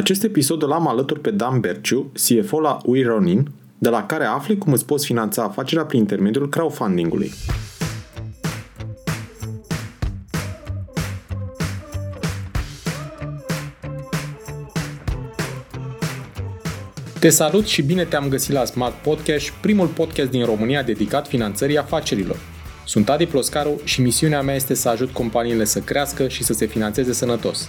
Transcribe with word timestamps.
acest 0.00 0.22
episod 0.24 0.62
îl 0.62 0.72
am 0.72 0.88
alături 0.88 1.20
pe 1.20 1.30
Dan 1.30 1.60
Berciu, 1.60 2.12
CFO 2.12 2.60
la 2.60 2.78
We 2.84 3.04
Ronin, 3.04 3.52
de 3.78 3.88
la 3.88 4.06
care 4.06 4.24
afli 4.24 4.58
cum 4.58 4.72
îți 4.72 4.86
poți 4.86 5.06
finanța 5.06 5.42
afacerea 5.42 5.84
prin 5.84 6.00
intermediul 6.00 6.48
crowdfunding-ului. 6.48 7.32
Te 17.18 17.28
salut 17.28 17.66
și 17.66 17.82
bine 17.82 18.04
te-am 18.04 18.28
găsit 18.28 18.52
la 18.52 18.64
Smart 18.64 18.94
Podcast, 18.94 19.50
primul 19.50 19.86
podcast 19.86 20.30
din 20.30 20.44
România 20.44 20.82
dedicat 20.82 21.28
finanțării 21.28 21.78
afacerilor. 21.78 22.36
Sunt 22.86 23.08
Adi 23.08 23.26
Ploscaru 23.26 23.80
și 23.84 24.00
misiunea 24.00 24.42
mea 24.42 24.54
este 24.54 24.74
să 24.74 24.88
ajut 24.88 25.10
companiile 25.10 25.64
să 25.64 25.80
crească 25.80 26.28
și 26.28 26.44
să 26.44 26.52
se 26.52 26.66
finanțeze 26.66 27.12
sănătos. 27.12 27.68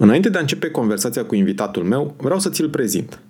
Înainte 0.00 0.28
de 0.28 0.38
a 0.38 0.40
începe 0.40 0.70
conversația 0.70 1.24
cu 1.24 1.34
invitatul 1.34 1.84
meu, 1.84 2.14
vreau 2.16 2.38
să 2.38 2.50
ți-l 2.50 2.68
prezint. 2.68 3.20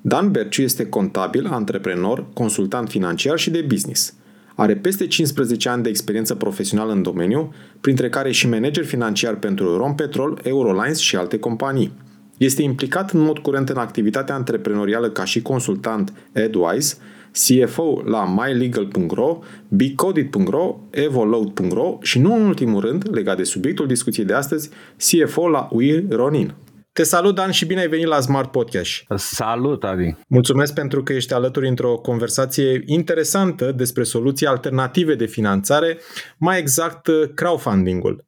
Dan 0.00 0.30
Berciu 0.30 0.62
este 0.62 0.86
contabil, 0.86 1.46
antreprenor, 1.46 2.26
consultant 2.32 2.88
financiar 2.88 3.38
și 3.38 3.50
de 3.50 3.64
business. 3.68 4.14
Are 4.54 4.76
peste 4.76 5.06
15 5.06 5.68
ani 5.68 5.82
de 5.82 5.88
experiență 5.88 6.34
profesională 6.34 6.92
în 6.92 7.02
domeniu, 7.02 7.54
printre 7.80 8.08
care 8.08 8.30
și 8.30 8.48
manager 8.48 8.84
financiar 8.84 9.34
pentru 9.34 9.76
Rompetrol, 9.76 10.40
Eurolines 10.42 10.98
și 10.98 11.16
alte 11.16 11.38
companii. 11.38 11.92
Este 12.38 12.62
implicat 12.62 13.10
în 13.10 13.20
mod 13.20 13.38
curent 13.38 13.68
în 13.68 13.76
activitatea 13.76 14.34
antreprenorială 14.34 15.10
ca 15.10 15.24
și 15.24 15.42
consultant 15.42 16.12
Adwise, 16.44 16.96
CFO 17.32 18.02
la 18.04 18.24
mylegal.ro, 18.24 19.38
bcodit.ro, 19.68 20.80
evoload.ro 20.90 21.98
și 22.02 22.18
nu 22.18 22.34
în 22.34 22.46
ultimul 22.46 22.80
rând, 22.80 23.08
legat 23.10 23.36
de 23.36 23.42
subiectul 23.42 23.86
discuției 23.86 24.26
de 24.26 24.34
astăzi, 24.34 24.70
CFO 24.96 25.48
la 25.48 25.68
UI 25.70 26.06
Ronin. 26.10 26.54
Te 26.92 27.02
salut, 27.02 27.34
Dan, 27.34 27.50
și 27.50 27.66
bine 27.66 27.80
ai 27.80 27.88
venit 27.88 28.06
la 28.06 28.20
Smart 28.20 28.50
Podcast. 28.50 29.04
Salut, 29.16 29.84
Adi. 29.84 30.16
Mulțumesc 30.28 30.74
pentru 30.74 31.02
că 31.02 31.12
ești 31.12 31.32
alături 31.32 31.68
într-o 31.68 31.96
conversație 31.96 32.82
interesantă 32.86 33.72
despre 33.72 34.02
soluții 34.02 34.46
alternative 34.46 35.14
de 35.14 35.26
finanțare, 35.26 35.98
mai 36.38 36.58
exact 36.58 37.08
crowdfunding-ul. 37.34 38.27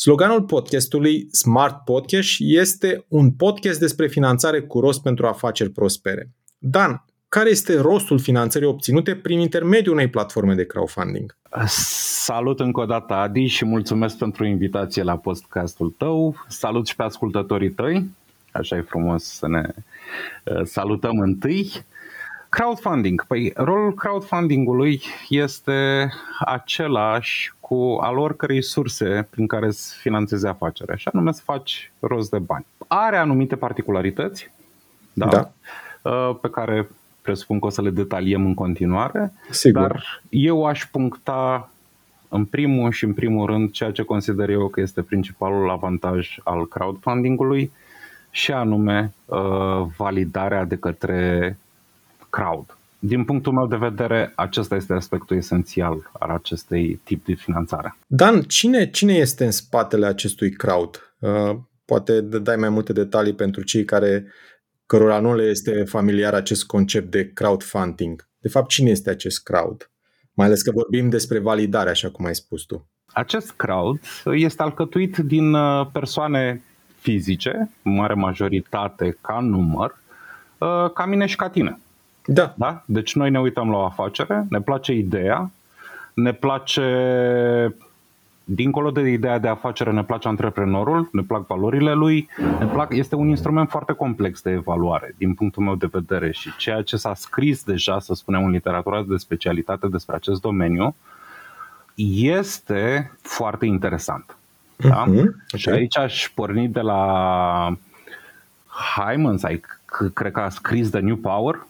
Sloganul 0.00 0.42
podcastului 0.42 1.28
Smart 1.30 1.84
Podcast 1.84 2.36
este 2.38 3.04
un 3.08 3.30
podcast 3.30 3.78
despre 3.80 4.06
finanțare 4.06 4.60
cu 4.60 4.80
rost 4.80 5.02
pentru 5.02 5.26
afaceri 5.26 5.70
prospere. 5.70 6.30
Dan, 6.58 7.04
care 7.28 7.50
este 7.50 7.80
rostul 7.80 8.18
finanțării 8.18 8.68
obținute 8.68 9.14
prin 9.14 9.38
intermediul 9.38 9.94
unei 9.94 10.08
platforme 10.08 10.54
de 10.54 10.66
crowdfunding. 10.66 11.36
Salut 12.24 12.60
încă 12.60 12.80
o 12.80 12.84
dată, 12.84 13.14
Adi, 13.14 13.46
și 13.46 13.64
mulțumesc 13.64 14.16
pentru 14.18 14.44
invitație 14.44 15.02
la 15.02 15.16
podcastul 15.16 15.94
tău. 15.98 16.34
Salut 16.48 16.86
și 16.86 16.96
pe 16.96 17.02
ascultătorii 17.02 17.70
tăi. 17.70 18.10
Așa 18.52 18.76
e 18.76 18.80
frumos 18.80 19.24
să 19.24 19.48
ne 19.48 19.68
uh, 20.44 20.60
salutăm 20.64 21.18
întâi. 21.18 21.70
Crowdfunding. 22.48 23.26
Păi, 23.26 23.52
rolul 23.56 23.94
crowdfunding-ului 23.94 25.02
este 25.28 26.10
același 26.44 27.52
cu 27.60 27.98
al 28.00 28.18
oricărei 28.18 28.62
surse 28.62 29.26
prin 29.30 29.46
care 29.46 29.70
să 29.70 29.94
finanțeze 30.00 30.48
afacerea, 30.48 30.94
așa 30.94 31.10
nume 31.14 31.32
să 31.32 31.42
faci 31.44 31.92
rost 32.00 32.30
de 32.30 32.38
bani. 32.38 32.66
Are 32.86 33.16
anumite 33.16 33.56
particularități, 33.56 34.50
da, 35.12 35.26
da. 35.26 35.50
Uh, 36.10 36.36
pe 36.40 36.50
care 36.50 36.88
presupun 37.22 37.58
că 37.58 37.66
o 37.66 37.70
să 37.70 37.82
le 37.82 37.90
detaliem 37.90 38.46
în 38.46 38.54
continuare. 38.54 39.32
Sigur. 39.50 39.80
Dar 39.80 40.22
eu 40.28 40.66
aș 40.66 40.86
puncta 40.86 41.70
în 42.28 42.44
primul 42.44 42.90
și 42.90 43.04
în 43.04 43.12
primul 43.12 43.46
rând 43.46 43.70
ceea 43.70 43.92
ce 43.92 44.02
consider 44.02 44.48
eu 44.48 44.68
că 44.68 44.80
este 44.80 45.02
principalul 45.02 45.70
avantaj 45.70 46.36
al 46.44 46.68
crowdfunding-ului 46.68 47.72
și 48.30 48.52
anume 48.52 49.12
uh, 49.24 49.86
validarea 49.96 50.64
de 50.64 50.76
către 50.76 51.58
crowd. 52.30 52.76
Din 52.98 53.24
punctul 53.24 53.52
meu 53.52 53.66
de 53.66 53.76
vedere, 53.76 54.32
acesta 54.34 54.74
este 54.74 54.92
aspectul 54.92 55.36
esențial 55.36 56.10
al 56.12 56.30
acestei 56.30 57.00
tip 57.04 57.24
de 57.24 57.34
finanțare. 57.34 57.96
Dan, 58.06 58.42
cine, 58.42 58.90
cine 58.90 59.14
este 59.14 59.44
în 59.44 59.50
spatele 59.50 60.06
acestui 60.06 60.50
crowd? 60.50 61.12
Uh, 61.18 61.56
poate 61.84 62.20
dai 62.20 62.56
mai 62.56 62.68
multe 62.68 62.92
detalii 62.92 63.34
pentru 63.34 63.62
cei 63.62 63.84
care 63.84 64.26
cărora 64.86 65.20
nu 65.20 65.34
le 65.34 65.42
este 65.42 65.84
familiar 65.84 66.34
acest 66.34 66.66
concept 66.66 67.10
de 67.10 67.32
crowdfunding. 67.32 68.28
De 68.38 68.48
fapt, 68.48 68.68
cine 68.68 68.90
este 68.90 69.10
acest 69.10 69.42
crowd? 69.42 69.90
Mai 70.32 70.46
ales 70.46 70.62
că 70.62 70.70
vorbim 70.70 71.08
despre 71.08 71.38
validare, 71.38 71.90
așa 71.90 72.10
cum 72.10 72.24
ai 72.24 72.34
spus 72.34 72.62
tu. 72.62 72.86
Acest 73.06 73.52
crowd 73.52 74.00
este 74.24 74.62
alcătuit 74.62 75.16
din 75.16 75.54
uh, 75.54 75.86
persoane 75.92 76.62
fizice, 76.98 77.70
mare 77.82 78.14
majoritate 78.14 79.16
ca 79.20 79.40
număr, 79.40 79.98
uh, 80.58 80.90
ca 80.94 81.06
mine 81.06 81.26
și 81.26 81.36
ca 81.36 81.48
tine. 81.48 81.78
Da. 82.30 82.54
da. 82.56 82.82
Deci 82.84 83.14
noi 83.14 83.30
ne 83.30 83.40
uităm 83.40 83.70
la 83.70 83.76
o 83.76 83.84
afacere, 83.84 84.46
ne 84.48 84.60
place 84.60 84.92
ideea, 84.92 85.50
ne 86.14 86.32
place 86.32 86.84
dincolo 88.44 88.90
de 88.90 89.00
ideea 89.00 89.38
de 89.38 89.48
afacere, 89.48 89.92
ne 89.92 90.04
place 90.04 90.28
antreprenorul, 90.28 91.08
ne 91.12 91.22
plac 91.22 91.46
valorile 91.46 91.92
lui, 91.92 92.28
ne 92.58 92.66
plac, 92.66 92.94
este 92.94 93.14
un 93.14 93.28
instrument 93.28 93.68
foarte 93.68 93.92
complex 93.92 94.42
de 94.42 94.50
evaluare, 94.50 95.14
din 95.18 95.34
punctul 95.34 95.62
meu 95.62 95.74
de 95.74 95.88
vedere, 95.90 96.32
și 96.32 96.56
ceea 96.56 96.82
ce 96.82 96.96
s-a 96.96 97.14
scris 97.14 97.64
deja, 97.64 97.98
să 97.98 98.14
spunem, 98.14 98.44
în 98.44 98.50
literatura 98.50 99.02
de 99.02 99.16
specialitate 99.16 99.86
despre 99.88 100.16
acest 100.16 100.40
domeniu, 100.40 100.94
este 102.22 103.12
foarte 103.22 103.66
interesant. 103.66 104.36
Da? 104.76 105.04
Uh-huh. 105.04 105.18
Okay. 105.18 105.34
Și 105.56 105.68
aici 105.68 105.98
aș 105.98 106.30
porni 106.34 106.68
de 106.68 106.80
la 106.80 107.76
Hyman, 108.94 109.38
cred 110.14 110.32
că 110.32 110.40
a 110.40 110.48
scris 110.48 110.90
The 110.90 111.00
New 111.00 111.16
Power, 111.16 111.66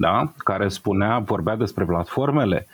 da? 0.00 0.32
care 0.36 0.68
spunea, 0.68 1.18
vorbea 1.18 1.56
despre 1.56 1.84
platformele 1.84 2.66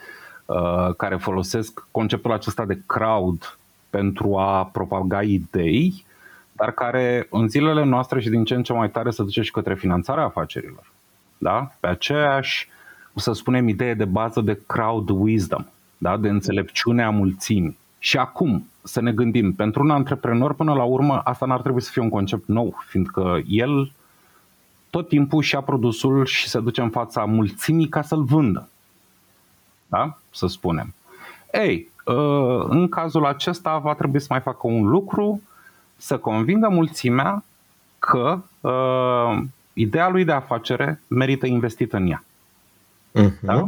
Uh, 0.47 0.95
care 0.97 1.17
folosesc 1.17 1.87
conceptul 1.91 2.33
acesta 2.33 2.65
de 2.65 2.83
crowd 2.87 3.59
pentru 3.91 4.37
a 4.37 4.65
propaga 4.65 5.23
idei, 5.23 6.05
dar 6.53 6.71
care 6.71 7.27
în 7.31 7.49
zilele 7.49 7.85
noastre 7.85 8.21
și 8.21 8.29
din 8.29 8.45
ce 8.45 8.55
în 8.55 8.63
ce 8.63 8.73
mai 8.73 8.91
tare 8.91 9.11
se 9.11 9.23
duce 9.23 9.43
și 9.43 9.51
către 9.51 9.75
finanțarea 9.75 10.25
afacerilor. 10.25 10.93
Da? 11.39 11.71
Pe 11.81 11.87
aceeași, 11.87 12.69
să 13.15 13.33
spunem, 13.33 13.69
idee 13.69 13.95
de 13.95 14.05
bază 14.05 14.41
de 14.41 14.61
crowd 14.67 15.09
wisdom, 15.09 15.65
da? 15.99 16.17
de 16.17 16.29
înțelepciunea 16.29 17.11
mulțimii. 17.11 17.79
Și 17.99 18.17
acum, 18.17 18.67
să 18.83 19.01
ne 19.01 19.13
gândim, 19.13 19.53
pentru 19.53 19.83
un 19.83 19.91
antreprenor, 19.91 20.55
până 20.55 20.75
la 20.75 20.85
urmă, 20.85 21.21
asta 21.25 21.47
n-ar 21.47 21.61
trebui 21.61 21.81
să 21.81 21.91
fie 21.93 22.03
un 22.03 22.09
concept 22.09 22.49
nou, 22.49 22.75
fiindcă 22.89 23.43
el 23.47 23.93
tot 24.91 25.09
timpul 25.09 25.43
și-a 25.43 25.61
produsul 25.61 26.27
și 26.27 26.49
se 26.49 26.61
duce 26.61 26.81
în 26.81 26.91
fața 26.91 27.25
mulțimii 27.25 27.89
ca 27.89 28.03
să-l 28.03 28.23
vândă 28.23 28.69
da? 29.87 30.19
să 30.31 30.47
spunem. 30.47 30.95
Ei, 31.53 31.91
uh, 32.05 32.65
în 32.69 32.89
cazul 32.89 33.27
acesta 33.27 33.79
va 33.79 33.95
trebui 33.95 34.21
să 34.21 34.27
mai 34.31 34.41
facă 34.41 34.67
un 34.67 34.85
lucru, 34.85 35.43
să 35.97 36.19
convingă 36.19 36.69
mulțimea 36.69 37.45
că 37.99 38.43
uh, 38.61 39.43
ideea 39.73 40.09
lui 40.09 40.25
de 40.25 40.33
afacere 40.33 41.01
merită 41.09 41.47
investit 41.47 41.93
în 41.93 42.07
ea. 42.07 42.25
Uh-huh. 43.15 43.41
Da? 43.41 43.65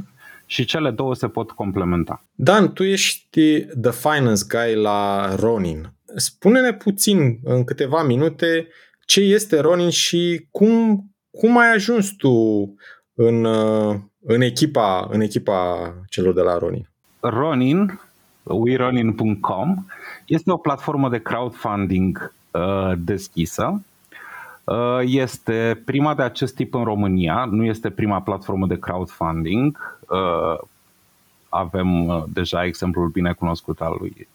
Și 0.46 0.64
cele 0.64 0.90
două 0.90 1.14
se 1.14 1.28
pot 1.28 1.50
complementa. 1.50 2.22
Dan, 2.34 2.72
tu 2.72 2.82
ești 2.82 3.60
the 3.80 3.90
finance 3.90 4.44
guy 4.48 4.74
la 4.74 5.34
Ronin. 5.34 5.92
Spune-ne 6.16 6.72
puțin, 6.72 7.38
în 7.44 7.64
câteva 7.64 8.02
minute, 8.02 8.68
ce 9.06 9.20
este 9.20 9.60
Ronin 9.60 9.90
și 9.90 10.46
cum, 10.50 11.04
cum 11.38 11.58
ai 11.58 11.72
ajuns 11.74 12.10
tu 12.16 12.74
în, 13.14 13.44
uh, 13.44 13.96
în 14.26 14.40
echipa, 14.40 15.08
în 15.10 15.20
echipa 15.20 15.92
celor 16.08 16.34
de 16.34 16.40
la 16.40 16.58
Ronin? 16.58 16.88
Ronin, 17.20 18.00
weronin.com, 18.42 19.84
este 20.26 20.52
o 20.52 20.56
platformă 20.56 21.08
de 21.08 21.18
crowdfunding 21.18 22.34
uh, 22.50 22.92
deschisă. 22.96 23.82
Uh, 24.64 25.00
este 25.04 25.82
prima 25.84 26.14
de 26.14 26.22
acest 26.22 26.54
tip 26.54 26.74
în 26.74 26.84
România, 26.84 27.44
nu 27.44 27.64
este 27.64 27.90
prima 27.90 28.20
platformă 28.20 28.66
de 28.66 28.78
crowdfunding. 28.78 29.98
Uh, 30.08 30.58
avem 31.48 32.06
uh, 32.06 32.24
deja 32.32 32.64
exemplul 32.64 33.08
bine 33.08 33.32
cunoscut 33.32 33.80
al 33.80 33.96
lui 33.98 34.28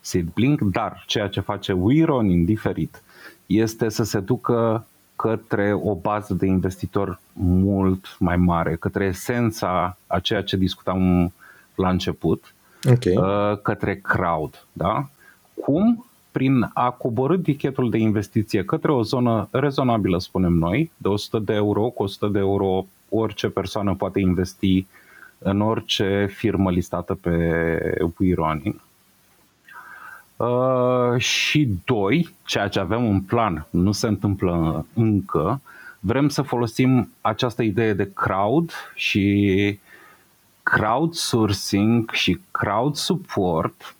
SeedBlink, 0.00 0.60
dar 0.60 1.04
ceea 1.06 1.28
ce 1.28 1.40
face 1.40 1.72
Wiron 1.72 2.28
indiferit 2.28 3.02
este 3.46 3.88
să 3.88 4.04
se 4.04 4.20
ducă 4.20 4.86
către 5.20 5.72
o 5.82 5.94
bază 5.94 6.34
de 6.34 6.46
investitori 6.46 7.18
mult 7.32 8.16
mai 8.18 8.36
mare, 8.36 8.76
către 8.76 9.04
esența 9.04 9.96
a 10.06 10.18
ceea 10.18 10.42
ce 10.42 10.56
discutam 10.56 11.32
la 11.74 11.88
început, 11.88 12.54
okay. 12.90 13.16
Uh, 13.16 13.58
către 13.62 13.94
crowd. 13.94 14.66
Da? 14.72 15.08
Cum? 15.54 16.04
Prin 16.30 16.70
a 16.74 16.90
coborâ 16.90 17.36
tichetul 17.36 17.90
de 17.90 17.98
investiție 17.98 18.64
către 18.64 18.92
o 18.92 19.02
zonă 19.02 19.48
rezonabilă, 19.50 20.18
spunem 20.18 20.52
noi, 20.52 20.90
de 20.96 21.08
100 21.08 21.38
de 21.38 21.52
euro, 21.52 21.82
cu 21.82 22.02
100 22.02 22.26
de 22.26 22.38
euro 22.38 22.86
orice 23.08 23.48
persoană 23.48 23.94
poate 23.94 24.20
investi 24.20 24.86
în 25.38 25.60
orice 25.60 26.28
firmă 26.30 26.70
listată 26.70 27.14
pe 27.14 27.30
WeRunning. 28.18 28.80
Uh, 30.40 31.18
și 31.18 31.68
doi, 31.84 32.28
ceea 32.44 32.68
ce 32.68 32.78
avem 32.78 33.08
în 33.08 33.20
plan, 33.20 33.66
nu 33.70 33.92
se 33.92 34.06
întâmplă 34.06 34.86
încă, 34.94 35.60
vrem 35.98 36.28
să 36.28 36.42
folosim 36.42 37.12
această 37.20 37.62
idee 37.62 37.92
de 37.92 38.10
crowd 38.12 38.72
și 38.94 39.78
crowdsourcing 40.62 42.10
și 42.10 42.40
crowd 42.50 42.94
support 42.94 43.96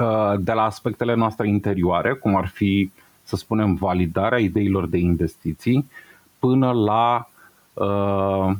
uh, 0.00 0.34
de 0.38 0.52
la 0.52 0.62
aspectele 0.62 1.14
noastre 1.14 1.48
interioare, 1.48 2.12
cum 2.12 2.36
ar 2.36 2.46
fi, 2.46 2.90
să 3.22 3.36
spunem, 3.36 3.74
validarea 3.74 4.38
ideilor 4.38 4.86
de 4.86 4.98
investiții, 4.98 5.90
până 6.38 6.72
la 6.72 7.28
uh, 7.74 8.52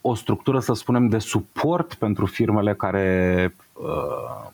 o 0.00 0.14
structură, 0.14 0.60
să 0.60 0.72
spunem, 0.72 1.08
de 1.08 1.18
suport 1.18 1.94
pentru 1.94 2.26
firmele 2.26 2.74
care 2.74 3.54
uh, 3.72 4.50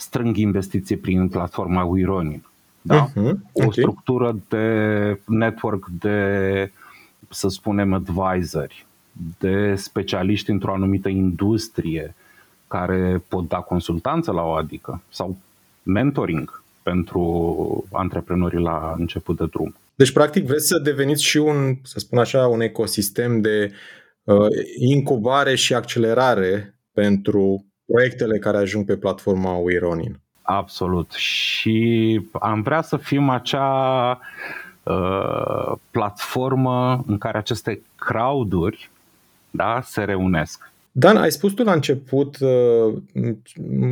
strâng 0.00 0.36
investiții 0.36 0.96
prin 0.96 1.28
platforma 1.28 1.84
Wironin. 1.84 2.44
Da? 2.82 3.08
Uh-huh. 3.08 3.32
O 3.32 3.36
okay. 3.52 3.70
structură 3.70 4.38
de 4.48 5.20
network 5.26 5.86
de, 6.00 6.70
să 7.28 7.48
spunem, 7.48 7.92
advisori, 7.92 8.86
de 9.38 9.74
specialiști 9.74 10.50
într-o 10.50 10.72
anumită 10.72 11.08
industrie 11.08 12.14
care 12.68 13.22
pot 13.28 13.48
da 13.48 13.56
consultanță 13.56 14.32
la 14.32 14.42
o 14.42 14.52
adică 14.52 15.02
sau 15.08 15.36
mentoring 15.82 16.62
pentru 16.82 17.84
antreprenorii 17.92 18.58
la 18.58 18.94
început 18.98 19.36
de 19.36 19.46
drum. 19.46 19.74
Deci, 19.94 20.12
practic, 20.12 20.46
vreți 20.46 20.66
să 20.66 20.78
deveniți 20.78 21.24
și 21.24 21.36
un, 21.36 21.76
să 21.82 21.98
spun 21.98 22.18
așa, 22.18 22.46
un 22.46 22.60
ecosistem 22.60 23.40
de 23.40 23.72
uh, 24.24 24.46
incubare 24.78 25.54
și 25.54 25.74
accelerare 25.74 26.74
pentru 26.92 27.64
proiectele 27.92 28.38
care 28.38 28.56
ajung 28.56 28.84
pe 28.84 28.96
platforma 28.96 29.56
WeRonin. 29.56 30.20
Absolut. 30.42 31.10
Și 31.10 32.20
am 32.32 32.62
vrea 32.62 32.82
să 32.82 32.96
fim 32.96 33.28
acea 33.28 34.20
uh, 34.82 35.72
platformă 35.90 37.04
în 37.06 37.18
care 37.18 37.38
aceste 37.38 37.82
crowduri 37.96 38.90
da, 39.50 39.80
se 39.84 40.04
reunesc. 40.04 40.70
Dan, 40.92 41.16
ai 41.16 41.30
spus 41.30 41.52
tu 41.52 41.62
la 41.62 41.72
început, 41.72 42.36
uh, 42.40 42.94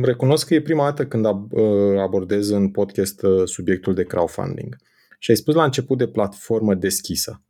recunosc 0.01 0.47
că 0.47 0.53
e 0.53 0.61
prima 0.61 0.83
dată 0.83 1.05
când 1.05 1.25
uh, 1.25 1.99
abordez 1.99 2.49
în 2.49 2.69
podcast 2.69 3.23
uh, 3.23 3.41
subiectul 3.45 3.93
de 3.93 4.03
crowdfunding. 4.03 4.77
Și 5.19 5.31
ai 5.31 5.37
spus 5.37 5.55
la 5.55 5.63
început 5.63 5.97
de 5.97 6.07
platformă 6.07 6.73
deschisă. 6.73 7.41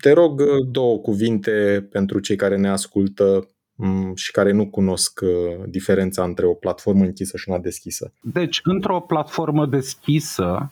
Te 0.00 0.12
rog 0.12 0.42
două 0.70 0.98
cuvinte 0.98 1.88
pentru 1.90 2.18
cei 2.18 2.36
care 2.36 2.56
ne 2.56 2.68
ascultă 2.68 3.48
Mm, 3.48 3.55
și 4.14 4.30
care 4.30 4.52
nu 4.52 4.66
cunosc 4.66 5.20
uh, 5.22 5.64
diferența 5.68 6.22
între 6.22 6.46
o 6.46 6.52
platformă 6.52 7.04
închisă 7.04 7.36
și 7.36 7.48
una 7.48 7.58
deschisă. 7.58 8.12
Deci, 8.20 8.60
într-o 8.62 9.00
platformă 9.00 9.66
deschisă, 9.66 10.70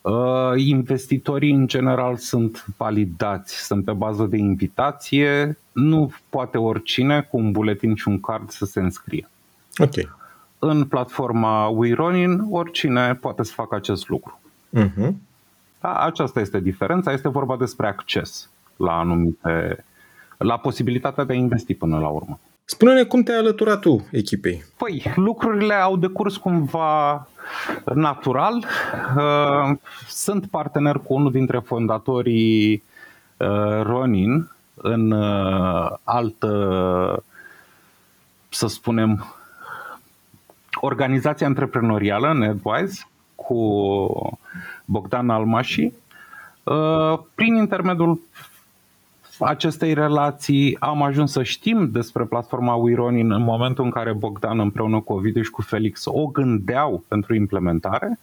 uh, 0.00 0.52
investitorii 0.56 1.52
în 1.52 1.66
general 1.66 2.16
sunt 2.16 2.64
validați, 2.76 3.64
sunt 3.64 3.84
pe 3.84 3.92
bază 3.92 4.24
de 4.24 4.36
invitație, 4.36 5.58
nu 5.72 6.12
poate 6.28 6.58
oricine 6.58 7.22
cu 7.30 7.36
un 7.36 7.52
buletin 7.52 7.94
și 7.94 8.08
un 8.08 8.20
card 8.20 8.50
să 8.50 8.64
se 8.64 8.80
înscrie. 8.80 9.28
Ok. 9.76 9.94
În 10.58 10.84
platforma 10.84 11.66
WeRunning, 11.66 12.42
oricine 12.50 13.14
poate 13.14 13.42
să 13.42 13.52
facă 13.52 13.74
acest 13.74 14.08
lucru. 14.08 14.40
Uh-huh. 14.78 15.12
Da, 15.80 15.94
aceasta 15.94 16.40
este 16.40 16.60
diferența, 16.60 17.12
este 17.12 17.28
vorba 17.28 17.56
despre 17.56 17.86
acces 17.86 18.50
la 18.76 18.98
anumite 18.98 19.84
la 20.36 20.56
posibilitatea 20.58 21.24
de 21.24 21.32
a 21.32 21.36
investi 21.36 21.74
până 21.74 21.98
la 21.98 22.08
urmă. 22.08 22.38
Spune-ne 22.68 23.04
cum 23.04 23.22
te-ai 23.22 23.38
alăturat 23.38 23.80
tu 23.80 24.06
echipei. 24.10 24.64
Păi, 24.76 25.12
lucrurile 25.16 25.74
au 25.74 25.96
decurs 25.96 26.36
cumva 26.36 27.28
natural. 27.94 28.64
Uh, 29.16 29.76
sunt 30.08 30.46
partener 30.46 30.96
cu 30.96 31.14
unul 31.14 31.30
dintre 31.30 31.58
fondatorii 31.58 32.82
uh, 33.36 33.80
Ronin 33.82 34.50
în 34.74 35.10
uh, 35.10 35.90
altă, 36.04 37.24
să 38.48 38.66
spunem, 38.66 39.34
organizație 40.80 41.46
antreprenorială, 41.46 42.32
Netwise, 42.34 43.06
cu 43.34 44.34
Bogdan 44.84 45.30
Almași. 45.30 45.92
Prin 47.34 47.54
intermediul 47.54 48.20
acestei 49.38 49.94
relații 49.94 50.76
am 50.80 51.02
ajuns 51.02 51.32
să 51.32 51.42
știm 51.42 51.90
despre 51.90 52.24
platforma 52.24 52.74
Wironin 52.74 53.32
în 53.32 53.42
momentul 53.42 53.84
în 53.84 53.90
care 53.90 54.12
Bogdan 54.12 54.58
împreună 54.58 55.00
cu 55.00 55.12
Ovidiu 55.12 55.42
și 55.42 55.50
cu 55.50 55.62
Felix 55.62 56.02
o 56.04 56.26
gândeau 56.26 57.04
pentru 57.08 57.34
implementare. 57.34 58.18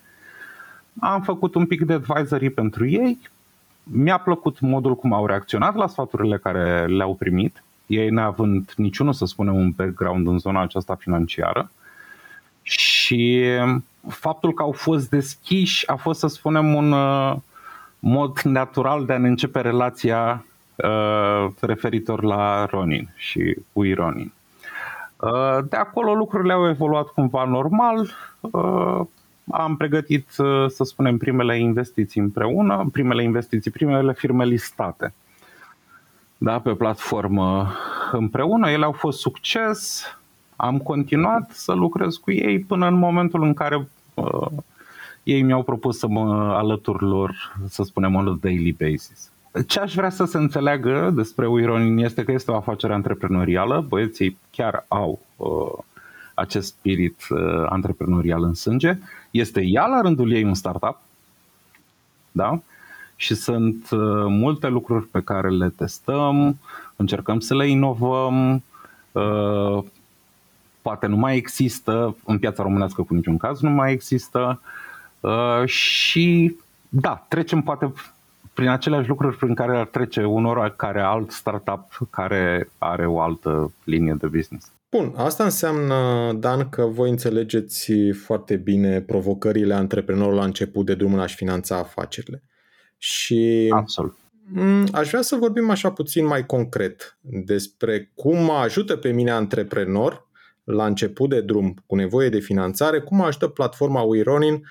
Am 0.99 1.21
făcut 1.21 1.55
un 1.55 1.65
pic 1.65 1.81
de 1.81 1.93
advisory 1.93 2.49
pentru 2.49 2.87
ei. 2.87 3.19
Mi-a 3.83 4.17
plăcut 4.17 4.59
modul 4.59 4.95
cum 4.95 5.13
au 5.13 5.25
reacționat 5.25 5.75
la 5.75 5.87
sfaturile 5.87 6.37
care 6.37 6.85
le-au 6.85 7.15
primit, 7.15 7.63
ei 7.85 8.09
neavând 8.09 8.73
niciunul, 8.77 9.13
să 9.13 9.25
spunem, 9.25 9.55
un 9.55 9.71
background 9.71 10.27
în 10.27 10.39
zona 10.39 10.61
aceasta 10.61 10.95
financiară. 10.95 11.71
Și 12.61 13.43
faptul 14.07 14.53
că 14.53 14.63
au 14.63 14.71
fost 14.71 15.09
deschiși 15.09 15.89
a 15.89 15.95
fost, 15.95 16.19
să 16.19 16.27
spunem, 16.27 16.73
un 16.73 16.91
uh, 16.91 17.35
mod 17.99 18.39
natural 18.39 19.05
de 19.05 19.13
a 19.13 19.17
ne 19.17 19.27
începe 19.27 19.61
relația 19.61 20.45
Uh, 20.45 20.52
referitor 21.59 22.23
la 22.23 22.65
Ronin 22.65 23.13
și 23.15 23.55
Ui 23.73 23.93
Ronin. 23.93 24.31
Uh, 25.17 25.57
de 25.69 25.75
acolo 25.75 26.13
lucrurile 26.13 26.53
au 26.53 26.67
evoluat 26.67 27.07
cumva 27.07 27.43
normal. 27.43 28.09
Uh, 28.39 29.01
am 29.51 29.77
pregătit, 29.77 30.27
să 30.67 30.83
spunem, 30.83 31.17
primele 31.17 31.59
investiții 31.59 32.21
împreună, 32.21 32.89
primele 32.91 33.23
investiții, 33.23 33.71
primele 33.71 34.13
firme 34.13 34.45
listate 34.45 35.13
da, 36.43 36.59
pe 36.59 36.73
platformă 36.73 37.71
împreună. 38.11 38.69
Ele 38.69 38.85
au 38.85 38.91
fost 38.91 39.19
succes. 39.19 40.03
Am 40.55 40.77
continuat 40.77 41.51
să 41.51 41.73
lucrez 41.73 42.15
cu 42.15 42.31
ei 42.31 42.59
până 42.59 42.87
în 42.87 42.93
momentul 42.93 43.43
în 43.43 43.53
care 43.53 43.87
uh, 44.13 44.47
ei 45.23 45.41
mi-au 45.41 45.63
propus 45.63 45.97
să 45.97 46.07
mă 46.07 46.53
alătur 46.53 47.01
lor, 47.01 47.57
să 47.67 47.83
spunem, 47.83 48.15
on 48.15 48.27
a 48.27 48.37
daily 48.41 48.71
basis. 48.71 49.31
Ce 49.67 49.79
aș 49.79 49.93
vrea 49.93 50.09
să 50.09 50.25
se 50.25 50.37
înțeleagă 50.37 51.11
despre 51.15 51.47
Uironin 51.47 51.97
este 51.97 52.23
că 52.23 52.31
este 52.31 52.51
o 52.51 52.55
afacere 52.55 52.93
antreprenorială. 52.93 53.85
Băieții 53.87 54.37
chiar 54.51 54.85
au 54.87 55.19
uh, 55.35 55.83
acest 56.33 56.67
spirit 56.67 57.21
uh, 57.29 57.65
antreprenorial 57.69 58.43
în 58.43 58.53
sânge. 58.53 58.97
Este 59.31 59.61
ea 59.65 59.85
la 59.85 60.01
rândul 60.01 60.31
ei 60.31 60.43
un 60.43 60.53
startup. 60.53 60.99
Da? 62.31 62.59
Și 63.15 63.35
sunt 63.35 63.87
uh, 63.91 64.25
multe 64.27 64.67
lucruri 64.67 65.05
pe 65.05 65.21
care 65.21 65.49
le 65.49 65.69
testăm, 65.69 66.57
încercăm 66.95 67.39
să 67.39 67.55
le 67.55 67.67
inovăm. 67.67 68.63
Uh, 69.11 69.83
poate 70.81 71.07
nu 71.07 71.15
mai 71.15 71.35
există, 71.35 72.15
în 72.25 72.39
piața 72.39 72.63
românească 72.63 73.01
cu 73.01 73.13
niciun 73.13 73.37
caz 73.37 73.61
nu 73.61 73.69
mai 73.69 73.91
există. 73.91 74.61
Uh, 75.19 75.65
și 75.65 76.55
da, 76.89 77.25
trecem 77.27 77.61
poate 77.61 77.93
prin 78.53 78.67
aceleași 78.67 79.07
lucruri 79.07 79.37
prin 79.37 79.53
care 79.53 79.77
ar 79.77 79.85
trece 79.85 80.23
unor 80.23 80.75
care 80.75 81.01
alt 81.01 81.31
startup 81.31 82.07
care 82.09 82.69
are 82.77 83.05
o 83.05 83.19
altă 83.19 83.73
linie 83.83 84.15
de 84.19 84.27
business. 84.27 84.71
Bun, 84.91 85.13
asta 85.15 85.43
înseamnă, 85.43 86.31
Dan, 86.33 86.69
că 86.69 86.81
voi 86.81 87.09
înțelegeți 87.09 87.91
foarte 88.23 88.55
bine 88.55 89.01
provocările 89.01 89.73
antreprenorului 89.73 90.37
la 90.37 90.45
început 90.45 90.85
de 90.85 90.95
drumul 90.95 91.19
a-și 91.19 91.35
finanța 91.35 91.77
afacerile. 91.77 92.43
Și 92.97 93.69
Absolut. 93.71 94.17
Aș 94.91 95.09
vrea 95.09 95.21
să 95.21 95.35
vorbim 95.35 95.69
așa 95.69 95.91
puțin 95.91 96.25
mai 96.25 96.45
concret 96.45 97.17
despre 97.21 98.11
cum 98.15 98.43
mă 98.43 98.53
ajută 98.53 98.95
pe 98.95 99.11
mine 99.11 99.31
antreprenor 99.31 100.27
la 100.63 100.85
început 100.85 101.29
de 101.29 101.41
drum 101.41 101.83
cu 101.85 101.95
nevoie 101.95 102.29
de 102.29 102.39
finanțare, 102.39 102.99
cum 102.99 103.17
mă 103.17 103.23
ajută 103.23 103.47
platforma 103.47 104.01
WeRunning 104.01 104.65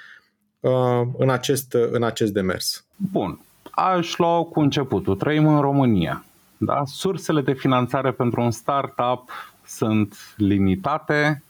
uh, 0.61 0.71
în 1.19 1.31
acest, 1.31 1.73
în 1.73 2.03
acest 2.03 2.33
demers. 2.33 2.87
Bun 2.97 3.41
aș 3.75 4.17
lua 4.17 4.43
cu 4.43 4.61
începutul. 4.61 5.17
Trăim 5.17 5.47
în 5.47 5.61
România. 5.61 6.25
Da? 6.57 6.83
Sursele 6.85 7.41
de 7.41 7.53
finanțare 7.53 8.11
pentru 8.11 8.41
un 8.41 8.51
startup 8.51 9.31
sunt 9.67 10.35
limitate. 10.37 11.43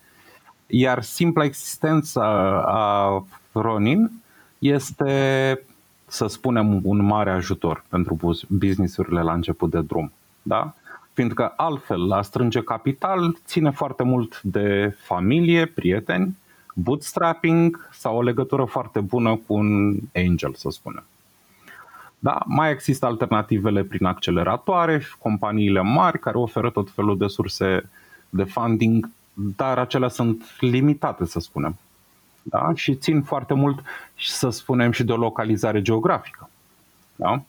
Iar 0.66 1.02
simpla 1.02 1.44
existență 1.44 2.20
a 2.66 3.24
Ronin 3.52 4.10
este, 4.58 5.60
să 6.06 6.26
spunem, 6.26 6.80
un 6.82 7.04
mare 7.04 7.30
ajutor 7.30 7.84
pentru 7.88 8.40
businessurile 8.48 9.22
la 9.22 9.32
început 9.32 9.70
de 9.70 9.80
drum. 9.80 10.12
Da? 10.42 10.74
Fiindcă 11.12 11.52
altfel, 11.56 12.06
la 12.06 12.22
strânge 12.22 12.62
capital, 12.62 13.36
ține 13.44 13.70
foarte 13.70 14.02
mult 14.02 14.40
de 14.42 14.96
familie, 15.00 15.66
prieteni, 15.66 16.36
bootstrapping 16.74 17.88
sau 17.92 18.16
o 18.16 18.22
legătură 18.22 18.64
foarte 18.64 19.00
bună 19.00 19.40
cu 19.46 19.54
un 19.54 19.96
angel, 20.14 20.54
să 20.54 20.68
spunem. 20.70 21.04
Da, 22.24 22.42
mai 22.46 22.70
există 22.70 23.06
alternativele 23.06 23.82
prin 23.82 24.06
acceleratoare 24.06 24.98
și 24.98 25.18
companiile 25.18 25.80
mari 25.80 26.18
care 26.18 26.36
oferă 26.36 26.70
tot 26.70 26.90
felul 26.90 27.18
de 27.18 27.26
surse 27.26 27.90
de 28.28 28.44
funding, 28.44 29.10
dar 29.34 29.78
acelea 29.78 30.08
sunt 30.08 30.44
limitate, 30.60 31.24
să 31.26 31.40
spunem. 31.40 31.76
Da? 32.42 32.72
Și 32.74 32.96
țin 32.96 33.22
foarte 33.22 33.54
mult, 33.54 33.82
să 34.18 34.50
spunem, 34.50 34.90
și 34.90 35.04
de 35.04 35.12
o 35.12 35.16
localizare 35.16 35.82
geografică. 35.82 36.50
Da? 37.16 37.42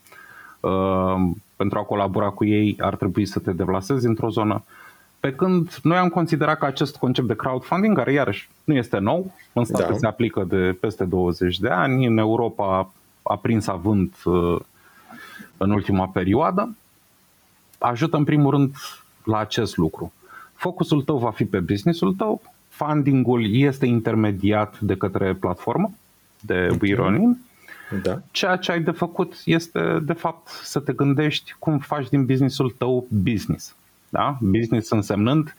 Uh, 0.59 1.31
pentru 1.55 1.79
a 1.79 1.83
colabora 1.83 2.29
cu 2.29 2.45
ei 2.45 2.77
ar 2.79 2.95
trebui 2.95 3.25
să 3.25 3.39
te 3.39 3.51
deplasezi 3.51 4.05
într-o 4.05 4.29
zonă. 4.29 4.63
Pe 5.19 5.33
când 5.33 5.79
noi 5.83 5.97
am 5.97 6.09
considerat 6.09 6.57
că 6.57 6.65
acest 6.65 6.97
concept 6.97 7.27
de 7.27 7.35
crowdfunding, 7.35 7.97
care 7.97 8.11
iarăși 8.11 8.49
nu 8.63 8.75
este 8.75 8.97
nou, 8.97 9.33
în 9.53 9.63
state 9.65 9.91
da. 9.91 9.97
se 9.97 10.07
aplică 10.07 10.43
de 10.43 10.77
peste 10.79 11.03
20 11.03 11.59
de 11.59 11.69
ani, 11.69 12.05
în 12.05 12.17
Europa 12.17 12.91
a 13.23 13.35
prins 13.37 13.67
avânt 13.67 14.15
uh, 14.25 14.59
în 15.57 15.71
ultima 15.71 16.07
perioadă, 16.07 16.75
ajută 17.77 18.17
în 18.17 18.23
primul 18.23 18.51
rând 18.51 18.75
la 19.23 19.37
acest 19.37 19.77
lucru. 19.77 20.13
Focusul 20.53 21.01
tău 21.01 21.17
va 21.17 21.31
fi 21.31 21.45
pe 21.45 21.59
businessul 21.59 22.13
tău, 22.13 22.41
funding-ul 22.67 23.55
este 23.55 23.85
intermediat 23.85 24.79
de 24.79 24.95
către 24.95 25.33
platformă, 25.33 25.91
de 26.39 26.67
okay. 26.71 26.77
WeRunning. 26.81 27.37
Da. 28.01 28.21
Ceea 28.31 28.55
ce 28.55 28.71
ai 28.71 28.81
de 28.81 28.91
făcut 28.91 29.41
este, 29.45 29.99
de 29.99 30.13
fapt, 30.13 30.47
să 30.47 30.79
te 30.79 30.93
gândești 30.93 31.55
cum 31.59 31.79
faci 31.79 32.09
din 32.09 32.25
businessul 32.25 32.75
tău 32.77 33.07
business. 33.09 33.75
Da? 34.09 34.37
Business 34.41 34.89
însemnând 34.89 35.55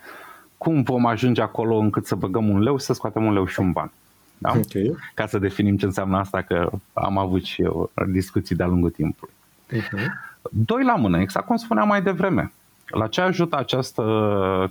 cum 0.58 0.82
vom 0.82 1.06
ajunge 1.06 1.40
acolo 1.40 1.76
încât 1.76 2.06
să 2.06 2.14
băgăm 2.14 2.48
un 2.48 2.62
leu 2.62 2.78
și 2.78 2.84
să 2.84 2.92
scoatem 2.92 3.24
un 3.24 3.32
leu 3.32 3.46
și 3.46 3.60
un 3.60 3.72
ban. 3.72 3.92
Da? 4.38 4.50
Okay. 4.50 4.96
Ca 5.14 5.26
să 5.26 5.38
definim 5.38 5.76
ce 5.76 5.84
înseamnă 5.84 6.16
asta, 6.16 6.42
că 6.42 6.70
am 6.92 7.18
avut 7.18 7.44
și 7.44 7.62
eu 7.62 7.90
discuții 8.12 8.56
de-a 8.56 8.66
lungul 8.66 8.90
timpului. 8.90 9.34
Uh-huh. 9.72 10.06
Doi 10.50 10.84
la 10.84 10.94
mână, 10.94 11.20
exact 11.20 11.46
cum 11.46 11.56
spuneam 11.56 11.88
mai 11.88 12.02
devreme. 12.02 12.52
La 12.86 13.06
ce 13.06 13.20
ajută 13.20 13.56
această 13.56 14.02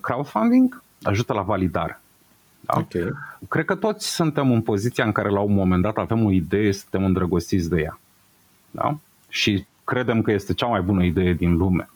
crowdfunding? 0.02 0.82
Ajută 1.02 1.34
la 1.34 1.42
validare. 1.42 2.02
Da? 2.60 2.74
Okay. 2.78 3.12
Cred 3.50 3.66
că 3.66 3.76
toți 3.76 4.08
suntem 4.08 4.52
în 4.52 4.62
poziția 4.62 5.06
în 5.06 5.12
care 5.12 5.30
la 5.30 5.40
un 5.40 5.54
moment 5.54 5.82
dat 5.82 5.98
avem 5.98 6.26
o 6.26 6.32
idee, 6.32 6.72
suntem 6.72 7.04
îndrăgostiți 7.04 7.70
de 7.70 7.82
ea. 7.82 8.00
Da? 8.72 8.98
Și 9.30 9.66
credem 9.84 10.22
că 10.22 10.32
este 10.32 10.54
cea 10.54 10.68
mai 10.68 10.82
bună 10.82 11.04
idee 11.04 11.34
din 11.34 11.58
lume. 11.58 11.90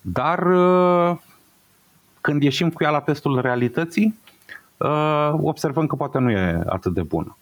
Dar 0.00 0.46
uh, 0.46 1.16
când 2.20 2.42
ieșim 2.42 2.70
cu 2.70 2.84
ea 2.84 2.90
la 2.90 3.00
testul 3.00 3.40
realității, 3.40 4.04
uh, 4.06 4.27
observăm 5.32 5.86
că 5.86 5.96
poate 5.96 6.18
nu 6.18 6.30
e 6.30 6.62
atât 6.66 6.94
de 6.94 7.02
bună. 7.02 7.36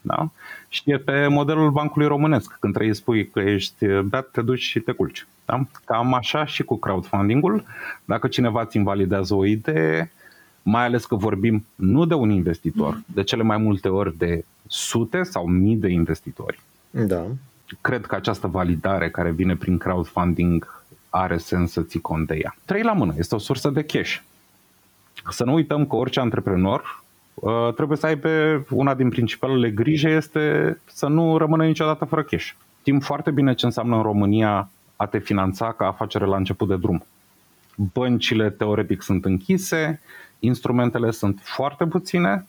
Da? 0.00 0.30
Și 0.68 0.82
e 0.84 0.98
pe 0.98 1.26
modelul 1.26 1.70
bancului 1.70 2.06
românesc. 2.06 2.56
Când 2.60 2.72
trebuie 2.72 2.94
să 2.94 3.00
spui 3.00 3.28
că 3.28 3.40
ești 3.40 3.86
beat, 3.86 4.28
te 4.30 4.42
duci 4.42 4.60
și 4.60 4.80
te 4.80 4.92
culci. 4.92 5.26
Da? 5.44 5.66
Cam 5.84 6.14
așa 6.14 6.44
și 6.44 6.62
cu 6.62 6.76
crowdfunding-ul. 6.76 7.64
Dacă 8.04 8.28
cineva 8.28 8.60
îți 8.60 8.76
invalidează 8.76 9.34
o 9.34 9.44
idee, 9.44 10.12
mai 10.62 10.84
ales 10.84 11.04
că 11.04 11.14
vorbim 11.14 11.66
nu 11.74 12.04
de 12.04 12.14
un 12.14 12.30
investitor, 12.30 13.02
de 13.06 13.22
cele 13.22 13.42
mai 13.42 13.56
multe 13.56 13.88
ori 13.88 14.16
de 14.16 14.44
sute 14.66 15.22
sau 15.22 15.46
mii 15.46 15.76
de 15.76 15.88
investitori. 15.88 16.60
Da. 16.90 17.26
Cred 17.80 18.06
că 18.06 18.14
această 18.14 18.46
validare 18.46 19.10
care 19.10 19.30
vine 19.30 19.56
prin 19.56 19.78
crowdfunding 19.78 20.82
are 21.10 21.36
sens 21.36 21.72
să 21.72 21.82
ții 21.82 22.00
cont 22.00 22.26
de 22.26 22.38
ea. 22.42 22.56
Trei 22.64 22.82
la 22.82 22.92
mână, 22.92 23.14
este 23.18 23.34
o 23.34 23.38
sursă 23.38 23.70
de 23.70 23.82
cash. 23.82 24.18
Să 25.28 25.44
nu 25.44 25.52
uităm 25.52 25.86
că 25.86 25.96
orice 25.96 26.20
antreprenor 26.20 27.02
uh, 27.34 27.72
trebuie 27.74 27.98
să 27.98 28.06
aibă 28.06 28.64
una 28.70 28.94
din 28.94 29.08
principalele 29.08 29.70
grije 29.70 30.08
este 30.08 30.76
să 30.86 31.06
nu 31.06 31.36
rămână 31.36 31.64
niciodată 31.64 32.04
fără 32.04 32.22
cash. 32.22 32.50
Știm 32.80 33.00
foarte 33.00 33.30
bine 33.30 33.54
ce 33.54 33.64
înseamnă 33.64 33.96
în 33.96 34.02
România 34.02 34.70
a 34.96 35.06
te 35.06 35.18
finanța 35.18 35.72
ca 35.72 35.86
afacere 35.86 36.24
la 36.24 36.36
început 36.36 36.68
de 36.68 36.76
drum. 36.76 37.04
Băncile 37.92 38.50
teoretic 38.50 39.02
sunt 39.02 39.24
închise, 39.24 40.00
instrumentele 40.38 41.10
sunt 41.10 41.40
foarte 41.42 41.86
puține. 41.86 42.46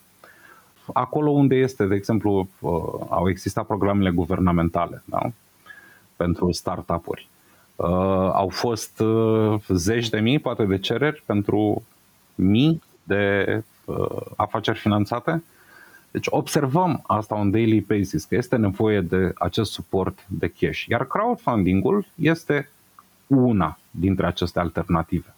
Acolo 0.92 1.30
unde 1.30 1.54
este, 1.54 1.86
de 1.86 1.94
exemplu, 1.94 2.48
uh, 2.58 2.70
au 3.08 3.28
existat 3.28 3.66
programele 3.66 4.10
guvernamentale 4.10 5.02
da? 5.04 5.32
pentru 6.16 6.52
startup-uri. 6.52 7.28
Uh, 7.76 7.86
au 8.32 8.48
fost 8.48 9.00
uh, 9.00 9.60
zeci 9.68 10.08
de 10.08 10.20
mii, 10.20 10.38
poate, 10.38 10.64
de 10.64 10.78
cereri 10.78 11.22
pentru 11.26 11.82
mii 12.40 12.82
de 13.02 13.62
afaceri 14.36 14.78
finanțate. 14.78 15.42
Deci 16.10 16.26
observăm 16.30 17.02
asta 17.06 17.34
on 17.34 17.50
daily 17.50 17.80
basis, 17.80 18.24
că 18.24 18.34
este 18.34 18.56
nevoie 18.56 19.00
de 19.00 19.32
acest 19.38 19.72
suport 19.72 20.26
de 20.28 20.48
cash. 20.48 20.84
Iar 20.84 21.06
crowdfunding-ul 21.06 22.06
este 22.14 22.70
una 23.26 23.78
dintre 23.90 24.26
aceste 24.26 24.58
alternative. 24.58 25.34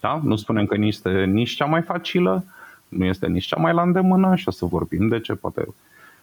Da? 0.00 0.20
Nu 0.24 0.36
spunem 0.36 0.66
că 0.66 0.76
nici 0.76 0.94
este 0.94 1.24
nici 1.24 1.54
cea 1.54 1.64
mai 1.64 1.82
facilă, 1.82 2.44
nu 2.88 3.04
este 3.04 3.26
nici 3.26 3.44
cea 3.44 3.56
mai 3.56 3.72
la 3.72 3.82
îndemână 3.82 4.36
și 4.36 4.48
o 4.48 4.50
să 4.50 4.64
vorbim 4.64 5.08
de 5.08 5.20
ce 5.20 5.34
poate 5.34 5.66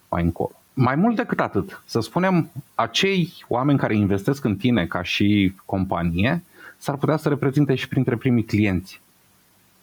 mai 0.08 0.22
încolo. 0.22 0.52
Mai 0.74 0.94
mult 0.94 1.16
decât 1.16 1.40
atât, 1.40 1.82
să 1.86 2.00
spunem, 2.00 2.50
acei 2.74 3.44
oameni 3.48 3.78
care 3.78 3.96
investesc 3.96 4.44
în 4.44 4.56
tine 4.56 4.86
ca 4.86 5.02
și 5.02 5.52
companie 5.64 6.42
s-ar 6.76 6.96
putea 6.96 7.16
să 7.16 7.28
reprezinte 7.28 7.74
și 7.74 7.88
printre 7.88 8.16
primii 8.16 8.44
clienți. 8.44 9.00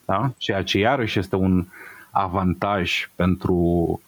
Da? 0.05 0.31
Ceea 0.37 0.63
ce 0.63 0.77
iarăși 0.77 1.19
este 1.19 1.35
un 1.35 1.65
avantaj 2.11 3.09
pentru 3.15 4.01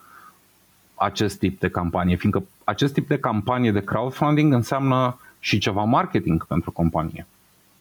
acest 0.96 1.40
tip 1.40 1.60
de 1.60 1.70
campanie, 1.70 2.16
fiindcă 2.16 2.44
acest 2.64 2.94
tip 2.94 3.08
de 3.08 3.20
campanie 3.20 3.72
de 3.72 3.84
crowdfunding 3.84 4.54
înseamnă 4.54 5.20
și 5.40 5.58
ceva 5.58 5.84
marketing 5.84 6.46
pentru 6.46 6.72
companie. 6.72 7.28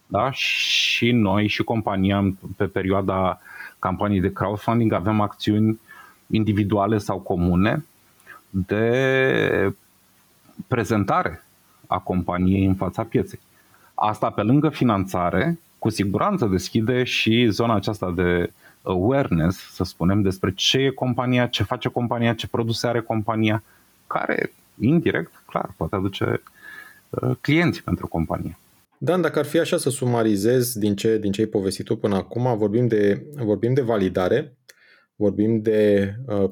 Da? 0.07 0.31
Și 0.31 1.11
noi 1.11 1.47
și 1.47 1.63
compania 1.63 2.33
pe 2.55 2.65
perioada 2.65 3.39
campaniei 3.79 4.21
de 4.21 4.33
crowdfunding 4.33 4.91
avem 4.91 5.21
acțiuni 5.21 5.79
individuale 6.27 6.97
sau 6.97 7.19
comune 7.19 7.85
de 8.49 9.73
prezentare 10.67 11.43
a 11.87 11.99
companiei 11.99 12.65
în 12.65 12.75
fața 12.75 13.03
pieței. 13.03 13.39
Asta 13.93 14.29
pe 14.29 14.41
lângă 14.41 14.69
finanțare, 14.69 15.59
cu 15.79 15.89
siguranță 15.89 16.45
deschide 16.45 17.03
și 17.03 17.47
zona 17.49 17.75
aceasta 17.75 18.11
de 18.11 18.51
awareness, 18.81 19.73
să 19.73 19.83
spunem, 19.83 20.21
despre 20.21 20.53
ce 20.55 20.77
e 20.77 20.89
compania, 20.89 21.47
ce 21.47 21.63
face 21.63 21.89
compania, 21.89 22.33
ce 22.33 22.47
produse 22.47 22.87
are 22.87 23.01
compania, 23.01 23.63
care, 24.07 24.51
indirect, 24.79 25.43
clar, 25.45 25.73
poate 25.77 25.95
aduce 25.95 26.41
uh, 27.09 27.31
clienți 27.41 27.83
pentru 27.83 28.07
companie. 28.07 28.57
Dan, 28.97 29.21
dacă 29.21 29.39
ar 29.39 29.45
fi 29.45 29.59
așa 29.59 29.77
să 29.77 29.89
sumarizez 29.89 30.73
din 30.73 30.95
ce, 30.95 31.17
din 31.17 31.31
ce 31.31 31.41
ai 31.41 31.47
povestit 31.47 31.85
tu 31.85 31.95
până 31.95 32.15
acum, 32.15 32.57
vorbim 32.57 32.87
de, 32.87 33.25
vorbim 33.35 33.73
de 33.73 33.81
validare, 33.81 34.57
vorbim 35.15 35.61
de 35.61 36.13
uh, 36.27 36.49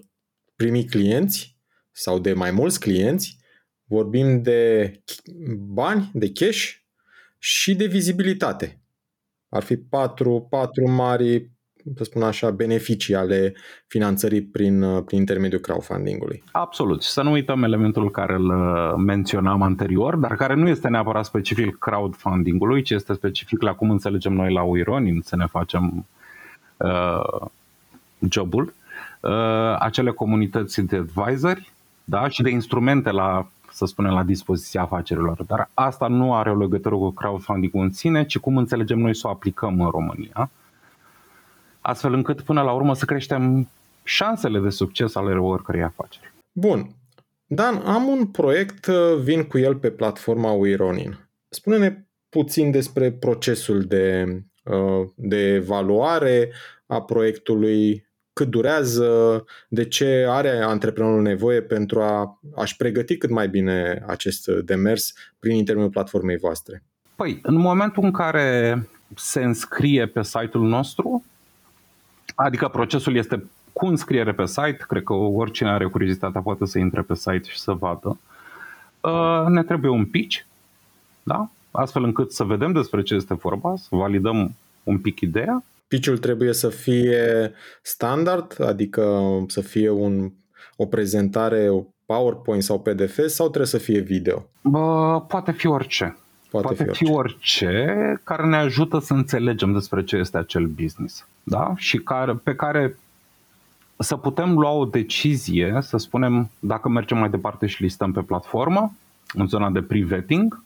primii 0.55 0.85
clienți 0.85 1.57
sau 1.91 2.19
de 2.19 2.33
mai 2.33 2.51
mulți 2.51 2.79
clienți, 2.79 3.37
vorbim 3.85 4.41
de 4.41 4.91
bani, 5.57 6.11
de 6.13 6.31
cash 6.31 6.71
și 7.39 7.75
de 7.75 7.85
vizibilitate. 7.85 8.79
Ar 9.55 9.63
fi 9.63 9.77
patru, 9.77 10.47
patru 10.49 10.89
mari 10.89 11.49
să 11.95 12.03
spun 12.03 12.23
așa, 12.23 12.51
beneficii 12.51 13.15
ale 13.15 13.53
finanțării 13.87 14.41
prin, 14.41 15.01
prin 15.05 15.19
intermediul 15.19 15.61
crowdfunding-ului. 15.61 16.43
Absolut. 16.51 17.03
Și 17.03 17.09
să 17.09 17.21
nu 17.21 17.31
uităm 17.31 17.63
elementul 17.63 18.11
care 18.11 18.33
îl 18.33 18.49
uh, 18.49 18.93
menționam 18.97 19.61
anterior, 19.61 20.15
dar 20.15 20.35
care 20.35 20.53
nu 20.53 20.67
este 20.67 20.87
neapărat 20.87 21.25
specific 21.25 21.77
crowdfunding-ului, 21.77 22.81
ci 22.81 22.89
este 22.89 23.13
specific 23.13 23.61
la 23.61 23.73
cum 23.73 23.89
înțelegem 23.89 24.33
noi 24.33 24.53
la 24.53 24.61
Uironin 24.61 25.21
să 25.21 25.35
ne 25.35 25.45
facem 25.45 26.05
uh, 26.77 27.47
jobul. 28.29 28.73
Uh, 29.19 29.75
acele 29.79 30.11
comunități 30.11 30.81
de 30.81 30.95
advisori 30.95 31.71
da? 32.03 32.27
și 32.27 32.41
de 32.41 32.49
instrumente 32.49 33.11
la 33.11 33.47
să 33.75 33.85
spunem, 33.85 34.11
la 34.11 34.23
dispoziția 34.23 34.81
afacerilor. 34.81 35.43
Dar 35.43 35.69
asta 35.73 36.07
nu 36.07 36.33
are 36.33 36.51
o 36.51 36.57
legătură 36.57 36.95
cu 36.95 37.09
crowdfunding 37.09 37.73
în 37.73 37.91
sine, 37.91 38.25
ci 38.25 38.37
cum 38.37 38.57
înțelegem 38.57 38.99
noi 38.99 39.15
să 39.15 39.27
o 39.27 39.29
aplicăm 39.29 39.81
în 39.81 39.89
România 39.89 40.49
astfel 41.87 42.13
încât 42.13 42.41
până 42.41 42.61
la 42.61 42.71
urmă 42.71 42.95
să 42.95 43.05
creștem 43.05 43.69
șansele 44.03 44.59
de 44.59 44.69
succes 44.69 45.15
ale 45.15 45.33
oricărei 45.33 45.83
afaceri. 45.83 46.33
Bun. 46.51 46.89
Dan, 47.47 47.75
am 47.75 48.07
un 48.07 48.25
proiect, 48.25 48.85
uh, 48.85 49.17
vin 49.21 49.43
cu 49.43 49.57
el 49.57 49.75
pe 49.75 49.89
platforma 49.89 50.51
Wironin. 50.51 51.29
Spune-ne 51.49 52.05
puțin 52.29 52.71
despre 52.71 53.11
procesul 53.11 53.81
de, 53.81 54.25
uh, 54.63 55.07
de 55.15 55.53
evaluare 55.53 56.51
a 56.85 57.01
proiectului, 57.01 58.07
cât 58.35 58.49
durează, 58.49 59.43
de 59.67 59.85
ce 59.85 60.25
are 60.29 60.61
antreprenorul 60.61 61.21
nevoie 61.21 61.61
pentru 61.61 62.01
a, 62.01 62.39
a-și 62.55 62.75
pregăti 62.75 63.17
cât 63.17 63.29
mai 63.29 63.47
bine 63.47 64.03
acest 64.07 64.47
demers 64.47 65.13
prin 65.39 65.55
intermediul 65.55 65.93
platformei 65.93 66.37
voastre? 66.37 66.83
Păi, 67.15 67.39
în 67.43 67.55
momentul 67.55 68.03
în 68.03 68.11
care 68.11 68.79
se 69.15 69.43
înscrie 69.43 70.05
pe 70.05 70.23
site-ul 70.23 70.67
nostru, 70.67 71.23
adică 72.35 72.67
procesul 72.67 73.15
este 73.15 73.45
cu 73.73 73.85
înscriere 73.85 74.33
pe 74.33 74.45
site, 74.45 74.85
cred 74.87 75.03
că 75.03 75.13
oricine 75.13 75.69
are 75.69 75.85
curiozitatea 75.85 76.41
poate 76.41 76.65
să 76.65 76.79
intre 76.79 77.01
pe 77.01 77.15
site 77.15 77.49
și 77.49 77.59
să 77.59 77.71
vadă, 77.71 78.19
uh, 79.01 79.45
ne 79.47 79.63
trebuie 79.63 79.91
un 79.91 80.05
pitch, 80.05 80.37
da? 81.23 81.49
astfel 81.71 82.03
încât 82.03 82.31
să 82.31 82.43
vedem 82.43 82.71
despre 82.71 83.01
ce 83.01 83.15
este 83.15 83.33
vorba, 83.33 83.75
să 83.75 83.87
validăm 83.89 84.55
un 84.83 84.97
pic 84.97 85.19
ideea. 85.19 85.63
Pitch-ul 85.95 86.17
trebuie 86.17 86.53
să 86.53 86.69
fie 86.69 87.51
standard, 87.81 88.61
adică 88.61 89.21
să 89.47 89.61
fie 89.61 89.89
un, 89.89 90.31
o 90.75 90.85
prezentare 90.85 91.69
PowerPoint 92.05 92.63
sau 92.63 92.79
PDF 92.79 93.19
sau 93.27 93.45
trebuie 93.45 93.67
să 93.67 93.77
fie 93.77 93.99
video? 93.99 94.45
Bă, 94.61 95.21
poate 95.27 95.51
fi 95.51 95.67
orice. 95.67 96.17
Poate, 96.49 96.67
poate 96.67 96.83
fi, 96.83 96.89
orice. 96.89 97.05
fi 97.05 97.11
orice 97.11 98.21
care 98.23 98.45
ne 98.45 98.55
ajută 98.55 98.99
să 98.99 99.13
înțelegem 99.13 99.73
despre 99.73 100.03
ce 100.03 100.15
este 100.15 100.37
acel 100.37 100.65
business. 100.65 101.27
Da? 101.43 101.73
Și 101.75 101.97
care, 101.97 102.33
pe 102.33 102.55
care 102.55 102.97
să 103.97 104.15
putem 104.15 104.57
lua 104.57 104.71
o 104.71 104.85
decizie, 104.85 105.77
să 105.81 105.97
spunem, 105.97 106.49
dacă 106.59 106.89
mergem 106.89 107.17
mai 107.17 107.29
departe 107.29 107.65
și 107.65 107.81
listăm 107.81 108.11
pe 108.11 108.21
platformă, 108.21 108.93
în 109.33 109.47
zona 109.47 109.69
de 109.69 109.81
pre-vetting, 109.81 110.53
uh, 110.53 110.64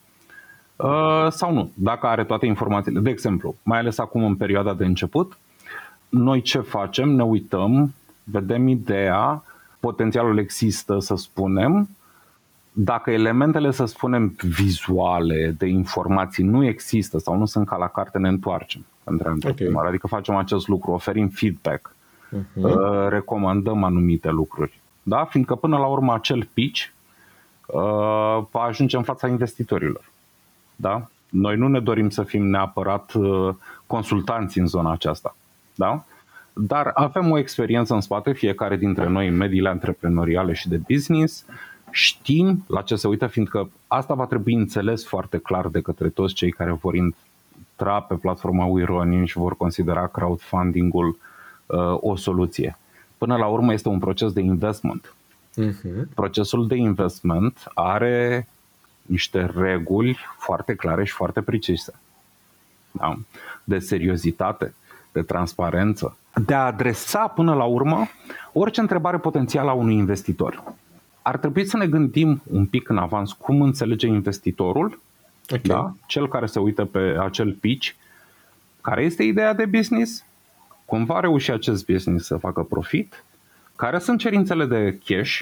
sau 1.30 1.52
nu, 1.52 1.70
dacă 1.74 2.06
are 2.06 2.24
toate 2.24 2.46
informațiile. 2.46 3.00
De 3.00 3.10
exemplu, 3.10 3.54
mai 3.62 3.78
ales 3.78 3.98
acum 3.98 4.24
în 4.24 4.36
perioada 4.36 4.74
de 4.74 4.84
început, 4.84 5.38
noi 6.08 6.40
ce 6.40 6.60
facem? 6.60 7.08
Ne 7.08 7.22
uităm, 7.22 7.94
vedem 8.24 8.68
ideea, 8.68 9.42
potențialul 9.80 10.38
există, 10.38 10.98
să 10.98 11.14
spunem, 11.14 11.88
dacă 12.72 13.10
elementele, 13.10 13.70
să 13.70 13.84
spunem, 13.84 14.36
vizuale 14.42 15.54
de 15.58 15.66
informații 15.66 16.44
nu 16.44 16.64
există 16.64 17.18
sau 17.18 17.36
nu 17.36 17.44
sunt 17.44 17.66
ca 17.66 17.76
la 17.76 17.88
carte, 17.88 18.18
ne 18.18 18.28
întoarcem. 18.28 18.84
Okay. 19.04 19.86
Adică 19.86 20.06
facem 20.06 20.34
acest 20.34 20.68
lucru, 20.68 20.90
oferim 20.90 21.28
feedback, 21.28 21.94
uh-huh. 22.30 23.08
recomandăm 23.08 23.84
anumite 23.84 24.30
lucruri. 24.30 24.80
Da? 25.02 25.24
Fiindcă 25.24 25.54
până 25.54 25.76
la 25.76 25.86
urmă 25.86 26.14
acel 26.14 26.48
pitch 26.54 26.80
uh, 27.66 28.44
va 28.50 28.60
ajunge 28.60 28.96
în 28.96 29.02
fața 29.02 29.28
investitorilor. 29.28 30.10
Da? 30.80 31.08
Noi 31.28 31.56
nu 31.56 31.68
ne 31.68 31.80
dorim 31.80 32.10
să 32.10 32.22
fim 32.22 32.46
neapărat 32.46 33.12
uh, 33.12 33.54
consultanți 33.86 34.58
în 34.58 34.66
zona 34.66 34.92
aceasta. 34.92 35.36
Da? 35.74 36.04
Dar 36.52 36.90
avem 36.94 37.30
o 37.30 37.38
experiență 37.38 37.94
în 37.94 38.00
spate, 38.00 38.32
fiecare 38.32 38.76
dintre 38.76 39.08
noi 39.08 39.28
în 39.28 39.36
mediile 39.36 39.68
antreprenoriale 39.68 40.52
și 40.52 40.68
de 40.68 40.80
business, 40.88 41.44
știm 41.90 42.64
la 42.66 42.82
ce 42.82 42.94
se 42.94 43.08
uită, 43.08 43.26
fiindcă 43.26 43.70
asta 43.86 44.14
va 44.14 44.26
trebui 44.26 44.54
înțeles 44.54 45.06
foarte 45.06 45.38
clar 45.38 45.68
de 45.68 45.80
către 45.80 46.08
toți 46.08 46.34
cei 46.34 46.50
care 46.50 46.72
vor 46.72 46.94
intra 46.94 48.00
pe 48.00 48.14
platforma 48.14 48.64
WeRunning 48.64 49.26
și 49.26 49.38
vor 49.38 49.56
considera 49.56 50.06
crowdfunding-ul 50.06 51.18
uh, 51.66 51.96
o 52.00 52.16
soluție. 52.16 52.78
Până 53.18 53.36
la 53.36 53.46
urmă 53.46 53.72
este 53.72 53.88
un 53.88 53.98
proces 53.98 54.32
de 54.32 54.40
investment. 54.40 55.14
Uh-huh. 55.60 56.14
Procesul 56.14 56.66
de 56.66 56.74
investment 56.74 57.70
are 57.74 58.48
niște 59.10 59.50
reguli 59.56 60.18
foarte 60.38 60.74
clare 60.74 61.04
și 61.04 61.12
foarte 61.12 61.42
precise. 61.42 62.00
Da? 62.90 63.18
De 63.64 63.78
seriozitate, 63.78 64.74
de 65.12 65.22
transparență, 65.22 66.16
de 66.46 66.54
a 66.54 66.64
adresa 66.64 67.26
până 67.26 67.54
la 67.54 67.64
urmă 67.64 68.06
orice 68.52 68.80
întrebare 68.80 69.18
potențială 69.18 69.70
a 69.70 69.72
unui 69.72 69.94
investitor 69.94 70.62
ar 71.22 71.38
trebui 71.38 71.64
să 71.64 71.76
ne 71.76 71.86
gândim 71.86 72.42
un 72.50 72.66
pic 72.66 72.88
în 72.88 72.98
avans 72.98 73.32
cum 73.32 73.62
înțelege 73.62 74.06
investitorul, 74.06 75.00
okay. 75.48 75.60
da? 75.62 75.94
cel 76.06 76.28
care 76.28 76.46
se 76.46 76.58
uită 76.58 76.84
pe 76.84 77.16
acel 77.20 77.52
pitch, 77.52 77.90
care 78.80 79.02
este 79.02 79.22
ideea 79.22 79.52
de 79.52 79.66
business, 79.66 80.24
cum 80.84 81.04
va 81.04 81.20
reuși 81.20 81.50
acest 81.50 81.86
business 81.86 82.26
să 82.26 82.36
facă 82.36 82.62
profit, 82.62 83.24
care 83.76 83.98
sunt 83.98 84.18
cerințele 84.18 84.66
de 84.66 84.98
cash, 85.04 85.40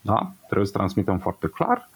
da? 0.00 0.32
trebuie 0.46 0.66
să 0.66 0.72
transmitem 0.72 1.18
foarte 1.18 1.46
clar, 1.46 1.88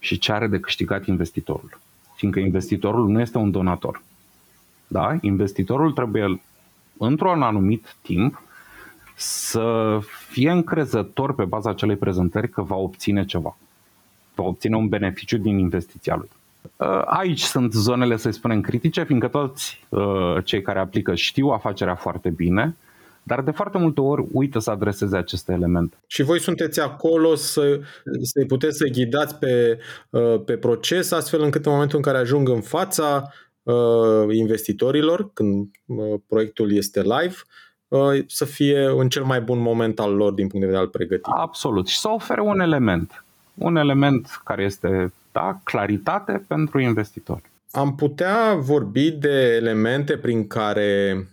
și 0.00 0.18
ce 0.18 0.32
are 0.32 0.46
de 0.46 0.60
câștigat 0.60 1.06
investitorul. 1.06 1.78
Fiindcă 2.14 2.40
investitorul 2.40 3.08
nu 3.08 3.20
este 3.20 3.38
un 3.38 3.50
donator. 3.50 4.02
Da? 4.86 5.16
Investitorul 5.20 5.92
trebuie, 5.92 6.40
într-un 6.98 7.42
anumit 7.42 7.96
timp, 8.02 8.42
să 9.16 9.98
fie 10.28 10.50
încrezător 10.50 11.34
pe 11.34 11.44
baza 11.44 11.70
acelei 11.70 11.96
prezentări 11.96 12.48
că 12.48 12.62
va 12.62 12.76
obține 12.76 13.24
ceva. 13.24 13.56
Va 14.34 14.42
obține 14.42 14.76
un 14.76 14.88
beneficiu 14.88 15.36
din 15.36 15.58
investiția 15.58 16.16
lui. 16.16 16.28
Uh, 16.76 17.02
aici 17.04 17.42
sunt 17.42 17.72
zonele, 17.72 18.16
să 18.16 18.30
spunem, 18.30 18.60
critice, 18.60 19.04
fiindcă 19.04 19.28
toți 19.28 19.84
uh, 19.88 20.36
cei 20.44 20.62
care 20.62 20.78
aplică 20.78 21.14
știu 21.14 21.48
afacerea 21.48 21.94
foarte 21.94 22.30
bine, 22.30 22.76
dar 23.22 23.42
de 23.42 23.50
foarte 23.50 23.78
multe 23.78 24.00
ori 24.00 24.24
uită 24.32 24.58
să 24.58 24.70
adreseze 24.70 25.16
aceste 25.16 25.52
elemente. 25.52 25.96
Și 26.06 26.22
voi 26.22 26.40
sunteți 26.40 26.80
acolo 26.80 27.34
să, 27.34 27.80
să 28.22 28.44
puteți 28.46 28.76
să 28.76 28.86
ghidați 28.86 29.34
pe, 29.34 29.78
uh, 30.10 30.40
pe 30.44 30.56
proces, 30.56 31.10
astfel 31.10 31.42
încât 31.42 31.66
în 31.66 31.72
momentul 31.72 31.96
în 31.96 32.02
care 32.02 32.18
ajung 32.18 32.48
în 32.48 32.60
fața 32.60 33.32
investitorilor, 34.30 35.30
când 35.32 35.68
proiectul 36.26 36.72
este 36.72 37.00
live, 37.00 37.34
Uh, 37.90 38.24
să 38.26 38.44
fie 38.44 38.84
în 38.84 39.08
cel 39.08 39.24
mai 39.24 39.40
bun 39.40 39.58
moment 39.58 40.00
al 40.00 40.14
lor 40.14 40.32
din 40.32 40.46
punct 40.46 40.60
de 40.60 40.66
vedere 40.72 40.84
al 40.84 40.88
pregătirii. 40.88 41.40
Absolut. 41.40 41.86
Și 41.88 41.98
să 41.98 42.08
ofere 42.08 42.40
un 42.40 42.60
element. 42.60 43.24
Un 43.54 43.76
element 43.76 44.40
care 44.44 44.62
este, 44.62 45.12
da, 45.32 45.60
claritate 45.64 46.44
pentru 46.48 46.80
investitori. 46.80 47.42
Am 47.70 47.94
putea 47.94 48.54
vorbi 48.54 49.10
de 49.10 49.54
elemente 49.54 50.16
prin 50.16 50.46
care 50.46 51.28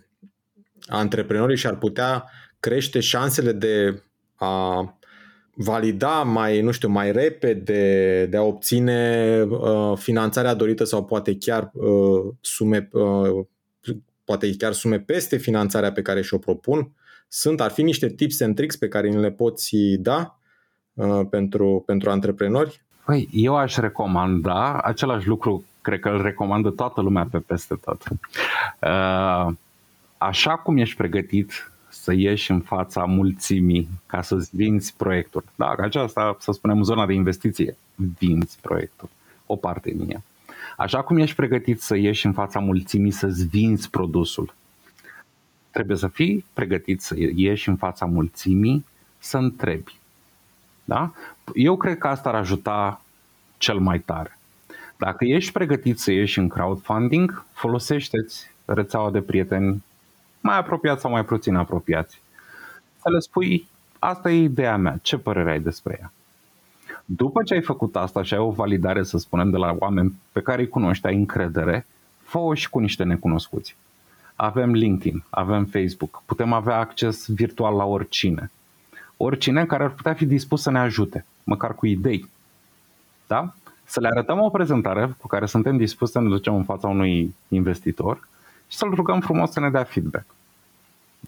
antreprenorii 0.88 1.56
și-ar 1.56 1.76
putea 1.76 2.24
crește 2.60 3.00
șansele 3.00 3.52
de 3.52 4.02
a 4.34 4.98
valida 5.54 6.22
mai, 6.22 6.60
nu 6.60 6.70
știu, 6.70 6.88
mai 6.88 7.12
repede, 7.12 8.26
de 8.26 8.36
a 8.36 8.42
obține 8.42 9.42
uh, 9.48 9.92
finanțarea 9.96 10.54
dorită 10.54 10.84
sau 10.84 11.04
poate 11.04 11.36
chiar 11.36 11.70
uh, 11.72 12.34
sume 12.40 12.88
uh, 12.92 13.46
poate 14.24 14.56
chiar 14.56 14.72
sume 14.72 14.98
peste 14.98 15.36
finanțarea 15.36 15.92
pe 15.92 16.02
care 16.02 16.22
și-o 16.22 16.38
propun. 16.38 16.92
Sunt, 17.28 17.60
ar 17.60 17.70
fi 17.70 17.82
niște 17.82 18.08
tips 18.08 18.40
and 18.40 18.54
tricks 18.54 18.76
pe 18.76 18.88
care 18.88 19.08
ni 19.08 19.20
le 19.20 19.30
poți 19.30 19.76
da 19.98 20.38
uh, 20.94 21.20
pentru, 21.30 21.82
pentru 21.86 22.10
antreprenori? 22.10 22.82
Păi, 23.04 23.28
eu 23.32 23.56
aș 23.56 23.76
recomanda 23.76 24.80
același 24.82 25.26
lucru, 25.26 25.64
cred 25.80 26.00
că 26.00 26.08
îl 26.08 26.22
recomandă 26.22 26.70
toată 26.70 27.00
lumea 27.00 27.28
pe 27.30 27.38
peste 27.38 27.78
tot. 27.84 28.02
Uh, 28.82 29.54
așa 30.18 30.56
cum 30.56 30.76
ești 30.76 30.96
pregătit 30.96 31.70
să 31.88 32.12
ieși 32.12 32.50
în 32.50 32.60
fața 32.60 33.04
mulțimii 33.04 33.88
ca 34.06 34.22
să-ți 34.22 34.56
vinzi 34.56 34.94
proiectul. 34.96 35.44
Da, 35.54 35.74
aceasta, 35.78 36.36
să 36.40 36.52
spunem, 36.52 36.82
zona 36.82 37.06
de 37.06 37.12
investiție, 37.12 37.76
vinzi 38.18 38.58
proiectul, 38.60 39.08
o 39.46 39.56
parte 39.56 39.90
din 39.90 40.10
ea. 40.10 40.22
Așa 40.76 41.02
cum 41.02 41.16
ești 41.18 41.36
pregătit 41.36 41.80
să 41.80 41.96
ieși 41.96 42.26
în 42.26 42.32
fața 42.32 42.58
mulțimii 42.58 43.10
să-ți 43.10 43.46
vinzi 43.46 43.90
produsul, 43.90 44.54
trebuie 45.70 45.96
să 45.96 46.08
fii 46.08 46.44
pregătit 46.52 47.00
să 47.00 47.14
ieși 47.34 47.68
în 47.68 47.76
fața 47.76 48.06
mulțimii 48.06 48.84
să 49.18 49.36
întrebi. 49.36 49.96
Da? 50.84 51.12
Eu 51.54 51.76
cred 51.76 51.98
că 51.98 52.08
asta 52.08 52.28
ar 52.28 52.34
ajuta 52.34 53.02
cel 53.58 53.78
mai 53.78 53.98
tare. 53.98 54.38
Dacă 54.96 55.24
ești 55.24 55.52
pregătit 55.52 55.98
să 55.98 56.12
ieși 56.12 56.38
în 56.38 56.48
crowdfunding, 56.48 57.44
folosește-ți 57.52 58.50
rețeaua 58.64 59.10
de 59.10 59.20
prieteni 59.20 59.82
mai 60.48 60.58
apropiați 60.58 61.00
sau 61.00 61.10
mai 61.10 61.24
puțin 61.24 61.54
apropiați. 61.54 62.20
Să 63.00 63.10
le 63.10 63.18
spui, 63.18 63.68
asta 63.98 64.30
e 64.30 64.42
ideea 64.42 64.76
mea, 64.76 64.98
ce 65.02 65.18
părere 65.18 65.50
ai 65.50 65.60
despre 65.60 65.96
ea? 66.00 66.12
După 67.04 67.42
ce 67.42 67.54
ai 67.54 67.62
făcut 67.62 67.96
asta 67.96 68.22
și 68.22 68.34
ai 68.34 68.40
o 68.40 68.50
validare, 68.50 69.02
să 69.02 69.18
spunem, 69.18 69.50
de 69.50 69.56
la 69.56 69.76
oameni 69.78 70.14
pe 70.32 70.40
care 70.40 70.60
îi 70.60 70.68
cunoști, 70.68 71.06
ai 71.06 71.14
încredere, 71.14 71.86
fă-o 72.22 72.54
și 72.54 72.70
cu 72.70 72.78
niște 72.78 73.04
necunoscuți. 73.04 73.76
Avem 74.36 74.72
LinkedIn, 74.72 75.24
avem 75.30 75.64
Facebook, 75.64 76.22
putem 76.26 76.52
avea 76.52 76.78
acces 76.78 77.26
virtual 77.26 77.76
la 77.76 77.84
oricine. 77.84 78.50
Oricine 79.16 79.66
care 79.66 79.84
ar 79.84 79.90
putea 79.90 80.14
fi 80.14 80.26
dispus 80.26 80.62
să 80.62 80.70
ne 80.70 80.78
ajute, 80.78 81.24
măcar 81.44 81.74
cu 81.74 81.86
idei. 81.86 82.28
Da? 83.26 83.54
Să 83.84 84.00
le 84.00 84.08
arătăm 84.08 84.40
o 84.40 84.50
prezentare 84.50 85.14
cu 85.20 85.26
care 85.26 85.46
suntem 85.46 85.76
dispuși 85.76 86.12
să 86.12 86.20
ne 86.20 86.28
ducem 86.28 86.54
în 86.54 86.64
fața 86.64 86.88
unui 86.88 87.34
investitor 87.48 88.28
și 88.68 88.76
să-l 88.76 88.94
rugăm 88.94 89.20
frumos 89.20 89.50
să 89.50 89.60
ne 89.60 89.70
dea 89.70 89.84
feedback. 89.84 90.36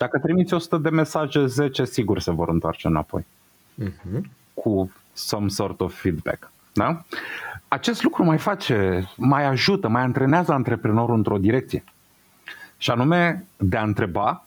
Dacă 0.01 0.19
trimiți 0.19 0.55
100 0.55 0.77
de 0.77 0.91
mesaje, 0.91 1.47
10 1.47 1.85
sigur 1.85 2.21
se 2.21 2.31
vor 2.31 2.49
întoarce 2.49 2.87
înapoi. 2.87 3.27
Uh-huh. 3.83 4.21
Cu 4.55 4.93
some 5.13 5.49
sort 5.49 5.81
of 5.81 6.01
feedback. 6.01 6.51
Da? 6.73 7.03
Acest 7.69 8.03
lucru 8.03 8.25
mai 8.25 8.39
face, 8.39 9.09
mai 9.17 9.45
ajută, 9.45 9.89
mai 9.89 10.03
antrenează 10.03 10.53
antreprenorul 10.53 11.17
într-o 11.17 11.39
direcție. 11.39 11.85
Și 12.77 12.91
anume 12.91 13.45
de 13.57 13.77
a 13.77 13.83
întreba 13.83 14.45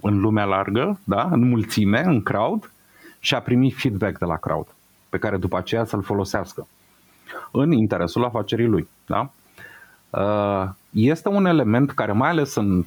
în 0.00 0.20
lumea 0.20 0.44
largă, 0.44 0.98
da? 1.04 1.28
în 1.30 1.48
mulțime, 1.48 2.02
în 2.04 2.22
crowd, 2.22 2.70
și 3.18 3.34
a 3.34 3.40
primit 3.40 3.76
feedback 3.76 4.18
de 4.18 4.24
la 4.24 4.36
crowd, 4.36 4.66
pe 5.08 5.18
care 5.18 5.36
după 5.36 5.56
aceea 5.56 5.84
să-l 5.84 6.02
folosească 6.02 6.66
în 7.50 7.72
interesul 7.72 8.24
afacerii 8.24 8.66
lui. 8.66 8.88
Da? 9.06 9.30
Uh, 10.10 10.68
este 10.90 11.28
un 11.28 11.46
element 11.46 11.90
care, 11.90 12.12
mai 12.12 12.28
ales 12.28 12.54
în 12.54 12.84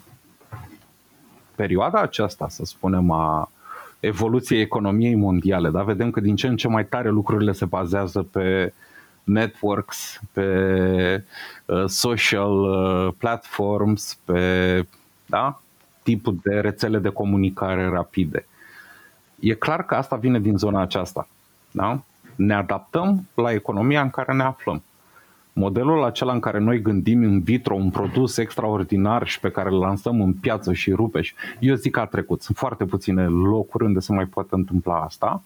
perioada 1.56 2.02
aceasta, 2.02 2.48
să 2.50 2.66
spunem, 2.66 3.12
a 3.12 3.52
evoluției 4.00 4.62
economiei 4.62 5.16
mondiale, 5.16 5.70
da? 5.70 5.84
vedem 5.84 6.12
că 6.12 6.20
din 6.20 6.36
ce 6.36 6.48
în 6.48 6.56
ce 6.56 6.68
mai 6.68 6.86
tare 6.86 7.10
lucrurile 7.10 7.52
se 7.52 7.66
bazează 7.66 8.22
pe 8.22 8.74
networks, 9.24 10.20
pe 10.32 11.24
uh, 11.66 11.84
social 11.88 12.52
uh, 12.52 13.14
platforms, 13.18 14.18
pe 14.26 14.86
da? 15.26 15.62
tipul 16.04 16.40
de 16.44 16.60
rețele 16.60 16.98
de 16.98 17.10
comunicare 17.10 17.90
rapide. 17.90 18.46
E 19.40 19.54
clar 19.54 19.86
că 19.86 19.96
asta 19.96 20.16
vine 20.16 20.40
din 20.40 20.58
zona 20.58 20.82
aceasta. 20.82 21.28
Da? 21.72 22.02
Ne 22.36 22.54
adaptăm 22.54 23.28
la 23.34 23.52
economia 23.52 24.02
în 24.02 24.10
care 24.10 24.34
ne 24.34 24.44
aflăm. 24.44 24.84
Modelul 25.54 26.04
acela 26.04 26.34
în 26.34 26.40
care 26.40 26.60
noi 26.60 26.82
gândim 26.82 27.24
in 27.24 27.42
vitro 27.42 27.76
un 27.76 27.90
produs 27.90 28.38
extraordinar 28.38 29.28
și 29.28 29.40
pe 29.40 29.52
care 29.52 29.70
îl 29.70 29.80
lansăm 29.80 30.22
în 30.22 30.34
piață 30.34 30.74
și 30.74 30.92
rupe 30.92 31.22
și 31.22 31.34
eu 31.60 31.76
zic 31.76 31.92
că 31.92 32.00
a 32.00 32.06
trecut. 32.06 32.42
Sunt 32.42 32.58
foarte 32.58 32.86
puține 32.86 33.26
locuri 33.28 33.84
unde 33.84 34.00
se 34.00 34.14
mai 34.14 34.26
poate 34.26 34.50
întâmpla 34.52 35.02
asta 35.02 35.44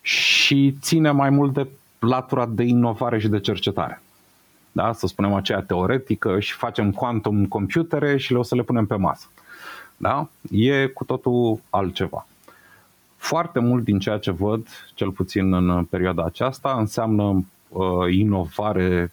și 0.00 0.76
ține 0.80 1.10
mai 1.10 1.30
mult 1.30 1.52
de 1.52 1.66
latura 1.98 2.46
de 2.46 2.62
inovare 2.62 3.18
și 3.18 3.28
de 3.28 3.40
cercetare. 3.40 4.02
Da? 4.72 4.92
Să 4.92 5.06
spunem 5.06 5.34
aceea 5.34 5.62
teoretică 5.62 6.40
și 6.40 6.52
facem 6.52 6.90
quantum 6.90 7.46
computere 7.46 8.16
și 8.16 8.32
le 8.32 8.38
o 8.38 8.42
să 8.42 8.54
le 8.54 8.62
punem 8.62 8.86
pe 8.86 8.94
masă. 8.94 9.26
Da? 9.96 10.28
E 10.50 10.86
cu 10.86 11.04
totul 11.04 11.60
altceva. 11.70 12.26
Foarte 13.16 13.58
mult 13.58 13.84
din 13.84 13.98
ceea 13.98 14.18
ce 14.18 14.30
văd, 14.30 14.66
cel 14.94 15.10
puțin 15.10 15.52
în 15.54 15.84
perioada 15.84 16.24
aceasta, 16.24 16.76
înseamnă 16.78 17.22
uh, 17.22 17.38
inovare 18.10 19.12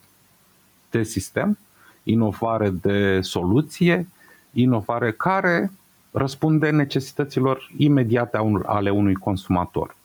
de 0.90 1.04
sistem, 1.04 1.58
inovare 2.04 2.70
de 2.70 3.22
soluție, 3.22 4.08
inovare 4.52 5.12
care 5.12 5.72
răspunde 6.12 6.70
necesităților 6.70 7.72
imediate 7.78 8.40
ale 8.66 8.90
unui 8.90 9.14
consumator. 9.14 9.96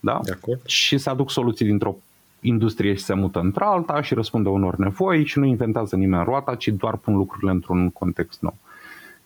Da? 0.00 0.20
De 0.24 0.32
acord. 0.32 0.66
Și 0.66 0.98
se 0.98 1.10
aduc 1.10 1.30
soluții 1.30 1.66
dintr-o 1.66 1.96
industrie 2.40 2.94
și 2.94 3.02
se 3.02 3.14
mută 3.14 3.38
într-alta 3.38 4.02
și 4.02 4.14
răspunde 4.14 4.48
unor 4.48 4.76
nevoi 4.76 5.24
și 5.24 5.38
nu 5.38 5.44
inventează 5.44 5.96
nimeni 5.96 6.24
roata, 6.24 6.54
ci 6.54 6.68
doar 6.68 6.96
pun 6.96 7.16
lucrurile 7.16 7.50
într-un 7.50 7.90
context 7.90 8.40
nou. 8.40 8.56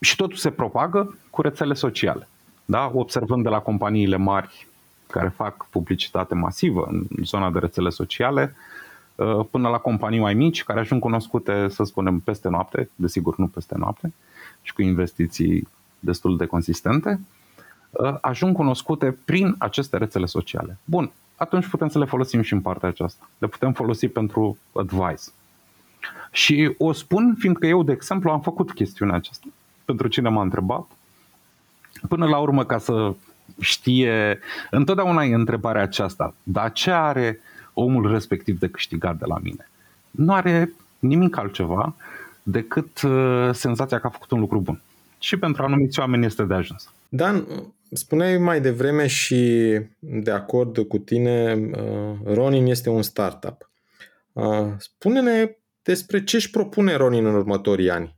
Și 0.00 0.16
totul 0.16 0.37
se 0.37 0.50
propagă 0.50 1.18
cu 1.30 1.42
rețele 1.42 1.74
sociale. 1.74 2.28
Da? 2.64 2.90
Observând 2.94 3.42
de 3.42 3.48
la 3.48 3.58
companiile 3.58 4.16
mari 4.16 4.66
care 5.14 5.29
fac 5.29 5.66
publicitate 5.70 6.35
masivă 6.35 6.87
în 6.90 7.07
zona 7.22 7.50
de 7.50 7.59
rețele 7.59 7.90
sociale, 7.90 8.55
uh, 9.14 9.46
până 9.50 9.68
la 9.68 9.79
companii 9.79 10.18
mai 10.18 10.35
mici 10.35 10.64
care 10.64 10.81
ajung 10.81 11.00
cunoscute, 11.00 11.68
să 11.68 11.85
spunem, 11.85 12.18
peste 12.18 12.48
noapte, 12.48 12.90
desigur 12.94 13.38
nu 13.38 13.46
peste 13.46 13.74
noapte, 13.79 14.12
și 14.62 14.72
cu 14.72 14.83
investiții 14.83 15.68
destul 16.00 16.37
de 16.37 16.46
consistente, 16.46 17.20
uh, 17.90 18.14
ajung 18.20 18.57
cunoscute 18.57 19.16
prin 19.24 19.55
aceste 19.59 19.96
rețele 19.96 20.27
sociale. 20.27 20.77
Bun, 20.85 21.11
atunci 21.37 21.66
putem 21.66 21.88
să 21.88 21.98
le 21.98 22.05
folosim 22.05 22.42
și 22.42 22.53
în 22.53 22.61
partea 22.61 22.88
aceasta. 22.88 23.29
Le 23.38 23.46
putem 23.46 23.72
folosi 23.72 24.09
pentru 24.09 24.59
advice. 24.72 25.31
Și 26.33 26.74
o 26.79 26.92
spun 26.92 27.35
fiindcă 27.38 27.66
eu, 27.66 27.83
de 27.83 27.92
exemplu, 27.92 28.31
am 28.31 28.40
făcut 28.40 28.72
chestiunea 28.72 29.14
aceasta. 29.14 29.46
Pentru 29.85 30.09
cine 30.09 30.29
m-a 30.29 30.42
întrebat. 30.42 30.87
Până 32.09 32.27
la 32.27 32.38
urmă, 32.38 32.64
ca 32.64 32.79
să 32.79 33.14
știe, 33.61 34.38
întotdeauna 34.70 35.24
e 35.24 35.35
întrebarea 35.35 35.83
aceasta, 35.83 36.35
dar 36.42 36.72
ce 36.72 36.90
are 36.90 37.40
omul 37.72 38.11
respectiv 38.11 38.59
de 38.59 38.68
câștigat 38.68 39.16
de 39.16 39.24
la 39.28 39.38
mine? 39.42 39.68
Nu 40.11 40.33
are 40.33 40.72
nimic 40.98 41.37
altceva 41.37 41.94
decât 42.42 43.02
uh, 43.02 43.50
senzația 43.52 43.98
că 44.00 44.07
a 44.07 44.11
făcut 44.11 44.30
un 44.30 44.40
lucru 44.40 44.61
bun. 44.61 44.80
Și 45.18 45.37
pentru 45.37 45.62
anumiți 45.62 45.98
oameni 45.98 46.24
este 46.24 46.42
de 46.42 46.54
ajuns. 46.54 46.92
Dan, 47.09 47.46
spuneai 47.92 48.38
mai 48.38 48.61
devreme 48.61 49.07
și 49.07 49.80
de 49.98 50.30
acord 50.30 50.78
cu 50.78 50.98
tine, 50.98 51.54
uh, 51.54 52.35
Ronin 52.35 52.66
este 52.66 52.88
un 52.88 53.02
startup. 53.02 53.70
Uh, 54.33 54.66
spune-ne 54.78 55.57
despre 55.83 56.24
ce 56.24 56.37
își 56.37 56.50
propune 56.50 56.94
Ronin 56.94 57.26
în 57.26 57.35
următorii 57.35 57.90
ani 57.90 58.14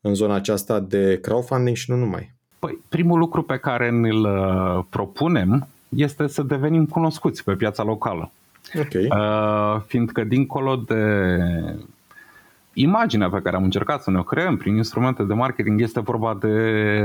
în 0.00 0.14
zona 0.14 0.34
aceasta 0.34 0.80
de 0.80 1.18
crowdfunding 1.20 1.76
și 1.76 1.90
nu 1.90 1.96
numai. 1.96 2.34
Păi, 2.66 2.78
primul 2.88 3.18
lucru 3.18 3.42
pe 3.42 3.56
care 3.56 3.90
ne-l 3.90 4.24
uh, 4.24 4.84
propunem 4.88 5.68
este 5.88 6.26
să 6.26 6.42
devenim 6.42 6.86
cunoscuți 6.86 7.44
pe 7.44 7.54
piața 7.54 7.82
locală. 7.82 8.30
Okay. 8.78 9.08
Uh, 9.10 9.80
fiindcă 9.86 10.24
dincolo 10.24 10.76
de 10.76 11.26
imaginea 12.72 13.28
pe 13.28 13.40
care 13.42 13.56
am 13.56 13.62
încercat 13.62 14.02
să 14.02 14.10
ne 14.10 14.18
o 14.18 14.22
creăm 14.22 14.56
prin 14.56 14.76
instrumente 14.76 15.22
de 15.22 15.34
marketing 15.34 15.80
este 15.80 16.00
vorba 16.00 16.34
de 16.40 16.50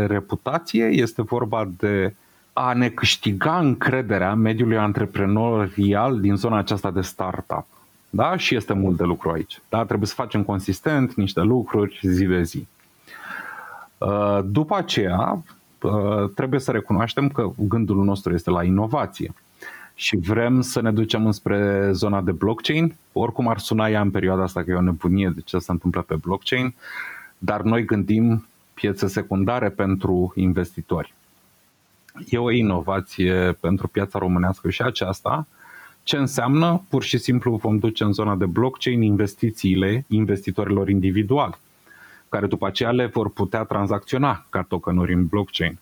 reputație, 0.06 0.86
este 0.86 1.22
vorba 1.22 1.70
de 1.78 2.14
a 2.54 2.74
ne 2.74 2.90
câștiga 2.90 3.60
încrederea 3.60 4.34
mediului 4.34 4.78
antreprenorial 4.78 6.20
din 6.20 6.36
zona 6.36 6.58
aceasta 6.58 6.92
de 6.92 7.02
startup. 7.02 7.66
Da? 8.10 8.38
Și 8.38 8.56
este 8.56 8.74
mult 8.74 8.98
de 8.98 9.04
lucru 9.04 9.30
aici. 9.30 9.62
Da? 9.70 9.86
Trebuie 9.86 10.08
să 10.08 10.14
facem 10.14 10.44
consistent 10.44 11.14
niște 11.14 11.42
lucruri 11.42 12.00
zi 12.04 12.26
de 12.26 12.42
zi. 12.42 12.68
Uh, 13.98 14.40
după 14.46 14.76
aceea, 14.76 15.44
uh, 15.82 16.30
trebuie 16.36 16.60
să 16.60 16.72
recunoaștem 16.72 17.30
că 17.30 17.52
gândul 17.58 18.04
nostru 18.04 18.34
este 18.34 18.50
la 18.50 18.64
inovație 18.64 19.34
și 19.96 20.18
vrem 20.18 20.62
să 20.62 20.82
ne 20.82 20.92
ducem 20.92 21.26
înspre 21.26 21.90
zona 21.92 22.22
de 22.22 22.32
blockchain. 22.32 22.96
Oricum 23.14 23.48
ar 23.48 23.58
suna 23.58 23.90
ea 23.90 24.02
în 24.02 24.12
perioada 24.12 24.44
asta 24.44 24.64
că 24.64 24.72
e 24.72 24.76
o 24.76 24.82
nebunie 24.82 25.32
de 25.36 25.42
ce 25.42 25.58
se 25.58 25.72
întâmplă 25.72 26.02
pe 26.02 26.16
blockchain, 26.16 26.74
dar 27.38 27.62
noi 27.62 27.86
gândim 27.86 28.48
piețe 28.74 29.08
secundare 29.08 29.70
pentru 29.70 30.34
investitori. 30.36 31.14
E 32.30 32.38
o 32.38 32.52
inovație 32.52 33.58
pentru 33.60 33.88
piața 33.88 34.20
românească 34.20 34.70
și 34.70 34.82
aceasta. 34.82 35.48
Ce 36.04 36.18
înseamnă? 36.18 36.82
Pur 36.90 37.04
și 37.04 37.18
simplu 37.18 37.56
vom 37.56 37.78
duce 37.78 38.04
în 38.04 38.14
zona 38.14 38.36
de 38.36 38.46
blockchain 38.46 39.02
investițiile 39.02 40.06
investitorilor 40.08 40.90
individuali 40.90 41.58
care 42.30 42.48
după 42.48 42.68
aceea 42.68 42.92
le 42.92 43.06
vor 43.06 43.30
putea 43.30 43.64
tranzacționa 43.64 44.46
ca 44.50 44.62
tokenuri 44.62 45.14
în 45.14 45.26
blockchain 45.26 45.80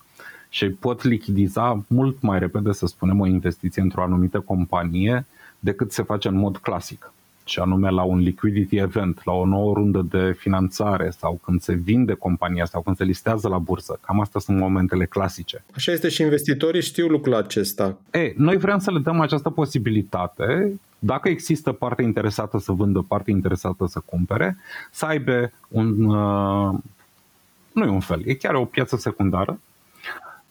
și 0.50 0.70
pot 0.70 1.04
lichidiza 1.04 1.84
mult 1.88 2.22
mai 2.22 2.40
repede, 2.40 2.72
să 2.72 2.86
spunem, 2.86 3.20
o 3.20 3.26
investiție 3.26 3.82
într-o 3.82 4.02
anumită 4.02 4.40
companie 4.40 5.26
decât 5.60 5.92
se 5.92 6.04
face 6.04 6.28
în 6.28 6.36
mod 6.36 6.58
clasic 6.58 7.12
și 7.46 7.60
anume 7.60 7.90
la 7.90 8.04
un 8.04 8.20
liquidity 8.20 8.76
event, 8.76 9.22
la 9.24 9.34
o 9.34 9.46
nouă 9.46 9.74
rundă 9.74 10.06
de 10.10 10.36
finanțare 10.38 11.10
sau 11.10 11.40
când 11.44 11.62
se 11.62 11.74
vinde 11.74 12.14
compania 12.14 12.66
sau 12.66 12.82
când 12.82 12.98
se 12.98 13.04
listează 13.04 13.48
la 13.48 13.58
bursă. 13.58 14.00
Cam 14.06 14.20
astea 14.20 14.40
sunt 14.40 14.58
momentele 14.58 15.06
clasice. 15.06 15.64
Așa 15.76 15.92
este 15.92 16.10
și 16.10 16.22
investitorii 16.22 16.82
știu 16.82 17.08
lucrul 17.08 17.36
acesta. 17.36 17.98
E, 18.12 18.34
noi 18.38 18.58
vrem 18.58 18.80
să 18.80 18.92
le 18.92 19.00
dăm 19.00 19.20
această 19.20 19.50
posibilitate, 19.50 20.80
dacă 21.00 21.30
există 21.30 21.72
parte 21.72 22.02
interesată 22.02 22.60
să 22.60 22.72
vândă, 22.72 23.06
parte 23.08 23.32
interesată 23.32 23.86
să 23.88 24.02
cumpere, 24.06 24.58
să 24.92 25.06
aibă 25.06 25.52
un, 25.68 26.04
uh, 26.04 26.80
nu 27.72 27.84
e 27.84 27.90
un 27.90 28.00
fel, 28.00 28.22
e 28.26 28.34
chiar 28.34 28.54
o 28.54 28.66
piață 28.66 28.98
secundară 28.98 29.60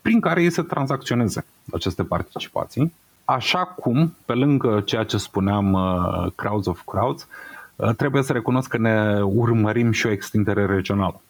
prin 0.01 0.21
care 0.21 0.43
ei 0.43 0.51
să 0.51 0.63
tranzacționeze 0.63 1.45
aceste 1.73 2.05
participații 2.05 2.93
Așa 3.25 3.65
cum, 3.65 4.17
pe 4.25 4.33
lângă 4.33 4.81
ceea 4.81 5.05
ce 5.05 5.17
spuneam 5.17 5.73
uh, 5.73 6.33
Crowds 6.35 6.67
of 6.67 6.83
Crowds, 6.87 7.29
uh, 7.77 7.95
trebuie 7.97 8.23
să 8.23 8.33
recunosc 8.33 8.69
că 8.69 8.79
ne 8.79 9.23
urmărim 9.23 9.91
și 9.91 10.07
o 10.07 10.11
extindere 10.11 10.67
regională. 10.67 11.21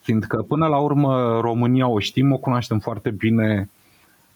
Fiindcă 0.00 0.36
până 0.42 0.66
la 0.66 0.78
urmă 0.78 1.40
România 1.40 1.88
o 1.88 1.98
știm, 1.98 2.32
o 2.32 2.36
cunoaștem 2.36 2.78
foarte 2.78 3.10
bine, 3.10 3.70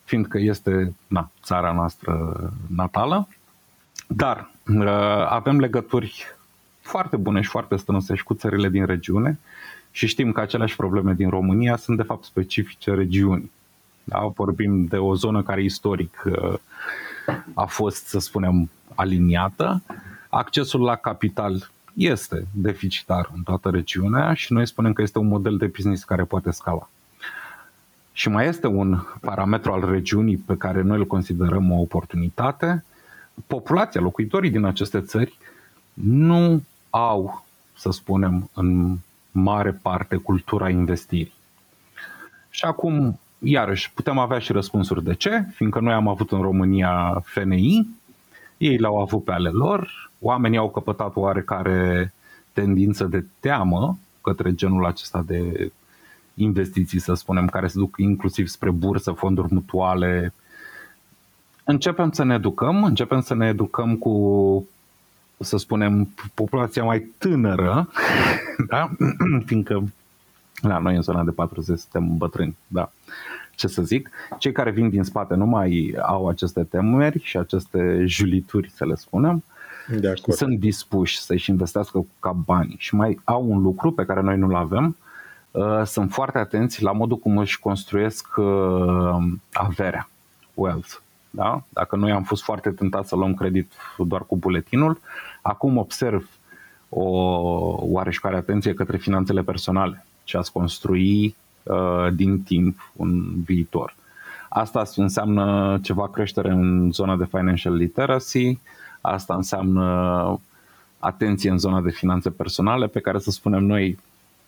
fiindcă 0.04 0.38
este 0.38 0.94
na, 1.06 1.30
țara 1.42 1.72
noastră 1.72 2.34
natală, 2.66 3.28
dar 4.06 4.50
uh, 4.66 5.26
avem 5.28 5.58
legături 5.58 6.24
foarte 6.80 7.16
bune 7.16 7.40
și 7.40 7.48
foarte 7.48 7.76
strânse 7.76 8.14
și 8.14 8.22
cu 8.22 8.34
țările 8.34 8.68
din 8.68 8.86
regiune 8.86 9.38
și 9.90 10.06
știm 10.06 10.32
că 10.32 10.40
aceleași 10.40 10.76
probleme 10.76 11.12
din 11.12 11.28
România 11.28 11.76
sunt 11.76 11.96
de 11.96 12.02
fapt 12.02 12.24
specifice 12.24 12.94
regiunii. 12.94 13.50
Da? 14.04 14.26
Vorbim 14.34 14.84
de 14.84 14.96
o 14.96 15.14
zonă 15.14 15.42
care 15.42 15.62
istoric 15.62 16.22
uh, 16.24 16.54
a 17.54 17.64
fost, 17.64 18.06
să 18.06 18.18
spunem, 18.18 18.70
aliniată. 18.94 19.82
Accesul 20.28 20.80
la 20.80 20.96
capital 20.96 21.70
este 21.94 22.46
deficitar 22.52 23.30
în 23.34 23.42
toată 23.42 23.70
regiunea 23.70 24.34
și 24.34 24.52
noi 24.52 24.66
spunem 24.66 24.92
că 24.92 25.02
este 25.02 25.18
un 25.18 25.26
model 25.26 25.56
de 25.56 25.66
business 25.66 26.04
care 26.04 26.24
poate 26.24 26.50
scala. 26.50 26.88
Și 28.12 28.28
mai 28.28 28.48
este 28.48 28.66
un 28.66 29.02
parametru 29.20 29.72
al 29.72 29.90
regiunii 29.90 30.36
pe 30.36 30.56
care 30.56 30.82
noi 30.82 30.98
îl 30.98 31.06
considerăm 31.06 31.70
o 31.70 31.80
oportunitate. 31.80 32.84
Populația, 33.46 34.00
locuitorii 34.00 34.50
din 34.50 34.64
aceste 34.64 35.00
țări 35.00 35.38
nu 35.92 36.62
au, 36.90 37.44
să 37.76 37.90
spunem, 37.90 38.50
în 38.54 38.96
mare 39.30 39.72
parte 39.82 40.16
cultura 40.16 40.68
investirii. 40.68 41.32
Și 42.50 42.64
acum, 42.64 43.20
iarăși, 43.42 43.92
putem 43.92 44.18
avea 44.18 44.38
și 44.38 44.52
răspunsuri 44.52 45.04
de 45.04 45.14
ce, 45.14 45.44
fiindcă 45.54 45.80
noi 45.80 45.92
am 45.92 46.08
avut 46.08 46.32
în 46.32 46.40
România 46.40 47.22
FNI, 47.24 47.88
ei 48.56 48.78
l-au 48.78 49.00
avut 49.00 49.24
pe 49.24 49.32
ale 49.32 49.48
lor, 49.48 50.10
oamenii 50.20 50.58
au 50.58 50.70
căpătat 50.70 51.16
oarecare 51.16 52.12
tendință 52.52 53.04
de 53.04 53.24
teamă 53.40 53.98
către 54.20 54.54
genul 54.54 54.86
acesta 54.86 55.22
de 55.26 55.72
investiții, 56.34 56.98
să 56.98 57.14
spunem, 57.14 57.46
care 57.46 57.66
se 57.66 57.78
duc 57.78 57.94
inclusiv 57.98 58.46
spre 58.46 58.70
bursă, 58.70 59.12
fonduri 59.12 59.54
mutuale. 59.54 60.32
Începem 61.64 62.10
să 62.10 62.24
ne 62.24 62.34
educăm, 62.34 62.84
începem 62.84 63.20
să 63.20 63.34
ne 63.34 63.46
educăm 63.46 63.96
cu, 63.96 64.68
să 65.38 65.56
spunem, 65.56 66.14
populația 66.34 66.84
mai 66.84 67.00
tânără, 67.18 67.88
da? 68.70 68.90
fiindcă 69.46 69.84
la 70.68 70.78
noi 70.78 70.96
în 70.96 71.02
zona 71.02 71.22
de 71.24 71.30
40 71.30 71.78
suntem 71.78 72.16
bătrâni, 72.16 72.56
da. 72.66 72.90
Ce 73.54 73.68
să 73.68 73.82
zic, 73.82 74.10
cei 74.38 74.52
care 74.52 74.70
vin 74.70 74.88
din 74.88 75.02
spate 75.02 75.34
nu 75.34 75.46
mai 75.46 75.94
au 76.02 76.28
aceste 76.28 76.62
temeri 76.62 77.20
și 77.22 77.36
aceste 77.36 78.02
julituri, 78.06 78.70
să 78.70 78.86
le 78.86 78.94
spunem, 78.94 79.44
de 79.88 80.08
acord. 80.08 80.36
sunt 80.36 80.58
dispuși 80.58 81.18
să-și 81.18 81.50
investească 81.50 82.06
ca 82.20 82.32
bani 82.32 82.74
și 82.78 82.94
mai 82.94 83.20
au 83.24 83.50
un 83.50 83.62
lucru 83.62 83.92
pe 83.92 84.04
care 84.04 84.20
noi 84.20 84.36
nu-l 84.36 84.54
avem, 84.54 84.96
uh, 85.50 85.82
sunt 85.84 86.12
foarte 86.12 86.38
atenți 86.38 86.82
la 86.82 86.92
modul 86.92 87.18
cum 87.18 87.38
își 87.38 87.60
construiesc 87.60 88.36
uh, 88.36 89.16
averea, 89.52 90.08
wealth. 90.54 90.92
Da? 91.30 91.62
Dacă 91.68 91.96
noi 91.96 92.12
am 92.12 92.22
fost 92.22 92.42
foarte 92.42 92.70
tentați 92.70 93.08
să 93.08 93.16
luăm 93.16 93.34
credit 93.34 93.72
doar 93.98 94.24
cu 94.26 94.36
buletinul, 94.36 95.00
acum 95.42 95.76
observ 95.76 96.28
o 96.88 97.04
oareșcare 97.78 98.36
atenție 98.36 98.74
către 98.74 98.96
finanțele 98.96 99.42
personale 99.42 100.04
și 100.32 100.38
a-ți 100.38 100.52
construi 100.52 101.36
uh, 101.62 102.08
din 102.12 102.42
timp 102.42 102.92
un 102.96 103.42
viitor. 103.44 103.94
Asta 104.48 104.82
înseamnă 104.96 105.78
ceva 105.82 106.08
creștere 106.08 106.50
în 106.50 106.92
zona 106.92 107.16
de 107.16 107.24
financial 107.24 107.74
literacy, 107.74 108.58
asta 109.00 109.34
înseamnă 109.34 110.40
atenție 110.98 111.50
în 111.50 111.58
zona 111.58 111.80
de 111.80 111.90
finanțe 111.90 112.30
personale 112.30 112.86
pe 112.86 113.00
care 113.00 113.18
să 113.18 113.30
spunem 113.30 113.64
noi 113.64 113.98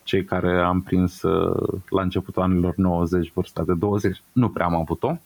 cei 0.02 0.24
care 0.24 0.60
am 0.60 0.80
prins 0.80 1.22
uh, 1.22 1.80
la 1.88 2.02
începutul 2.02 2.42
anilor 2.42 2.74
90 2.76 3.32
vârsta 3.34 3.62
de 3.62 3.74
20 3.74 4.22
nu 4.32 4.48
prea 4.48 4.66
am 4.66 4.74
avut-o. 4.74 5.16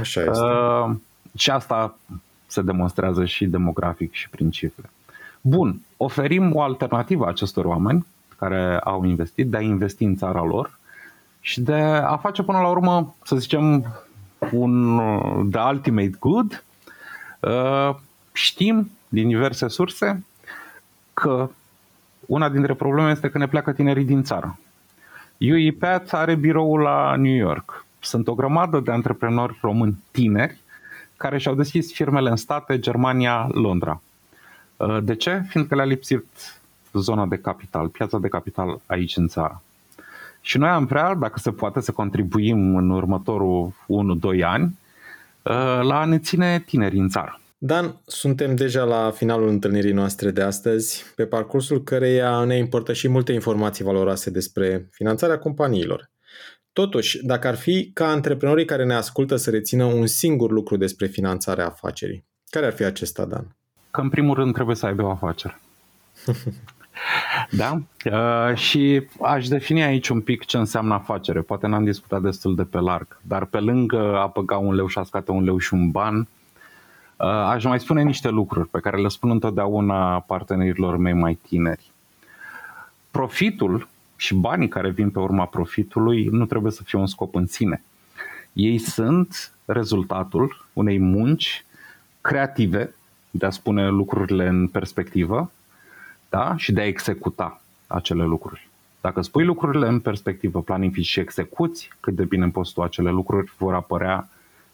Așa 0.00 0.20
este. 0.20 0.44
Uh, 0.44 0.90
și 1.36 1.50
asta 1.50 1.98
se 2.46 2.62
demonstrează 2.62 3.24
și 3.24 3.46
demografic 3.46 4.12
și 4.12 4.28
prin 4.28 4.50
cifre. 4.50 4.90
Bun, 5.40 5.80
oferim 5.96 6.54
o 6.54 6.62
alternativă 6.62 7.28
acestor 7.28 7.64
oameni 7.64 8.06
care 8.42 8.78
au 8.78 9.04
investit, 9.04 9.50
de 9.50 9.56
a 9.56 9.60
investi 9.60 10.04
în 10.04 10.16
țara 10.16 10.42
lor 10.42 10.78
și 11.40 11.60
de 11.60 11.82
a 11.82 12.16
face 12.16 12.42
până 12.42 12.58
la 12.58 12.68
urmă, 12.68 13.14
să 13.24 13.36
zicem, 13.36 13.86
un 14.50 14.98
the 15.50 15.60
ultimate 15.60 16.10
good. 16.18 16.64
Uh, 17.40 17.94
știm 18.32 18.90
din 19.08 19.28
diverse 19.28 19.68
surse 19.68 20.24
că 21.14 21.50
una 22.26 22.48
dintre 22.48 22.74
probleme 22.74 23.10
este 23.10 23.30
că 23.30 23.38
ne 23.38 23.48
pleacă 23.48 23.72
tinerii 23.72 24.04
din 24.04 24.22
țară. 24.22 24.58
UiPath 25.38 26.14
are 26.14 26.34
biroul 26.34 26.80
la 26.80 27.16
New 27.16 27.34
York. 27.34 27.84
Sunt 28.00 28.28
o 28.28 28.34
grămadă 28.34 28.80
de 28.80 28.90
antreprenori 28.90 29.58
români 29.60 29.98
tineri 30.10 30.56
care 31.16 31.38
și-au 31.38 31.54
deschis 31.54 31.92
firmele 31.92 32.30
în 32.30 32.36
state, 32.36 32.78
Germania, 32.78 33.48
Londra. 33.52 34.02
Uh, 34.76 34.98
de 35.02 35.14
ce? 35.14 35.42
Fiindcă 35.48 35.74
le-a 35.74 35.84
lipsit 35.84 36.24
zona 36.92 37.26
de 37.26 37.36
capital, 37.36 37.88
piața 37.88 38.18
de 38.18 38.28
capital 38.28 38.80
aici 38.86 39.16
în 39.16 39.28
țară. 39.28 39.62
Și 40.40 40.58
noi 40.58 40.68
am 40.68 40.84
vrea, 40.84 41.14
dacă 41.14 41.38
se 41.38 41.50
poate, 41.50 41.80
să 41.80 41.92
contribuim 41.92 42.76
în 42.76 42.90
următorul 42.90 43.72
1-2 44.38 44.42
ani 44.44 44.64
uh, 45.42 45.80
la 45.82 46.00
a 46.00 46.04
ne 46.04 46.18
ține 46.18 46.62
tineri 46.66 46.98
în 46.98 47.08
țară. 47.08 47.40
Dan, 47.58 48.00
suntem 48.06 48.54
deja 48.54 48.84
la 48.84 49.10
finalul 49.10 49.48
întâlnirii 49.48 49.92
noastre 49.92 50.30
de 50.30 50.42
astăzi, 50.42 51.04
pe 51.16 51.26
parcursul 51.26 51.82
căreia 51.82 52.44
ne 52.44 52.56
importă 52.56 52.92
și 52.92 53.08
multe 53.08 53.32
informații 53.32 53.84
valoroase 53.84 54.30
despre 54.30 54.88
finanțarea 54.90 55.38
companiilor. 55.38 56.10
Totuși, 56.72 57.24
dacă 57.26 57.48
ar 57.48 57.56
fi 57.56 57.90
ca 57.94 58.08
antreprenorii 58.08 58.64
care 58.64 58.84
ne 58.84 58.94
ascultă 58.94 59.36
să 59.36 59.50
rețină 59.50 59.84
un 59.84 60.06
singur 60.06 60.50
lucru 60.50 60.76
despre 60.76 61.06
finanțarea 61.06 61.66
afacerii, 61.66 62.24
care 62.50 62.66
ar 62.66 62.72
fi 62.72 62.84
acesta, 62.84 63.24
Dan? 63.24 63.56
Că 63.90 64.00
în 64.00 64.08
primul 64.08 64.34
rând 64.34 64.54
trebuie 64.54 64.76
să 64.76 64.86
aibă 64.86 65.02
o 65.02 65.10
afacere. 65.10 65.60
Da? 67.50 67.80
Uh, 68.04 68.56
și 68.56 69.02
aș 69.22 69.48
defini 69.48 69.82
aici 69.82 70.08
un 70.08 70.20
pic 70.20 70.44
ce 70.44 70.56
înseamnă 70.56 70.94
afacere. 70.94 71.40
Poate 71.40 71.66
n-am 71.66 71.84
discutat 71.84 72.22
destul 72.22 72.54
de 72.54 72.64
pe 72.64 72.78
larg, 72.78 73.20
dar 73.22 73.44
pe 73.44 73.58
lângă 73.58 74.18
a 74.18 74.26
băga 74.26 74.56
un 74.56 74.74
leu 74.74 74.86
și 74.86 74.98
a 74.98 75.02
scate 75.02 75.30
un 75.30 75.44
leu 75.44 75.58
și 75.58 75.74
un 75.74 75.90
ban, 75.90 76.16
uh, 76.18 77.26
aș 77.26 77.64
mai 77.64 77.80
spune 77.80 78.02
niște 78.02 78.28
lucruri 78.28 78.68
pe 78.68 78.80
care 78.80 78.96
le 78.96 79.08
spun 79.08 79.30
întotdeauna 79.30 80.20
partenerilor 80.20 80.96
mei 80.96 81.12
mai 81.12 81.38
tineri. 81.48 81.90
Profitul 83.10 83.88
și 84.16 84.34
banii 84.34 84.68
care 84.68 84.90
vin 84.90 85.10
pe 85.10 85.18
urma 85.18 85.44
profitului 85.44 86.24
nu 86.24 86.46
trebuie 86.46 86.72
să 86.72 86.82
fie 86.82 86.98
un 86.98 87.06
scop 87.06 87.34
în 87.34 87.46
sine. 87.46 87.82
Ei 88.52 88.78
sunt 88.78 89.52
rezultatul 89.64 90.66
unei 90.72 90.98
munci 90.98 91.64
creative, 92.20 92.94
de 93.30 93.46
a 93.46 93.50
spune 93.50 93.88
lucrurile 93.88 94.46
în 94.46 94.68
perspectivă, 94.68 95.50
da? 96.32 96.56
și 96.56 96.72
de 96.72 96.80
a 96.80 96.86
executa 96.86 97.60
acele 97.86 98.24
lucruri. 98.24 98.68
Dacă 99.00 99.22
spui 99.22 99.44
lucrurile 99.44 99.88
în 99.88 100.00
perspectivă, 100.00 100.62
planifici 100.62 101.06
și 101.06 101.20
execuți 101.20 101.90
cât 102.00 102.14
de 102.14 102.24
bine 102.24 102.48
poți 102.48 102.72
tu 102.72 102.82
acele 102.82 103.10
lucruri, 103.10 103.52
vor 103.58 103.74
apărea 103.74 104.28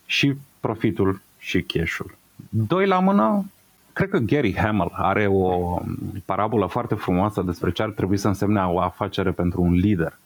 și 0.06 0.34
profitul 0.60 1.20
și 1.38 1.62
cash-ul. 1.62 2.16
Doi 2.48 2.86
la 2.86 2.98
mână, 2.98 3.44
cred 3.92 4.08
că 4.08 4.18
Gary 4.18 4.56
Hamel 4.56 4.90
are 4.92 5.26
o 5.26 5.78
parabolă 6.24 6.66
foarte 6.66 6.94
frumoasă 6.94 7.42
despre 7.42 7.72
ce 7.72 7.82
ar 7.82 7.90
trebui 7.90 8.16
să 8.16 8.28
însemne 8.28 8.60
o 8.60 8.80
afacere 8.80 9.30
pentru 9.30 9.62
un 9.62 9.72
lider. 9.72 10.18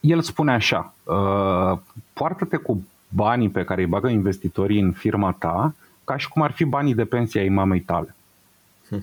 El 0.00 0.20
spune 0.20 0.52
așa, 0.52 0.94
uh, 1.04 1.78
poartă-te 2.12 2.56
cu 2.56 2.86
banii 3.08 3.48
pe 3.48 3.64
care 3.64 3.80
îi 3.80 3.86
bagă 3.86 4.08
investitorii 4.08 4.80
în 4.80 4.92
firma 4.92 5.32
ta 5.32 5.74
ca 6.04 6.16
și 6.16 6.28
cum 6.28 6.42
ar 6.42 6.50
fi 6.50 6.64
banii 6.64 6.94
de 6.94 7.04
pensie 7.04 7.40
ai 7.40 7.48
mamei 7.48 7.80
tale. 7.80 8.14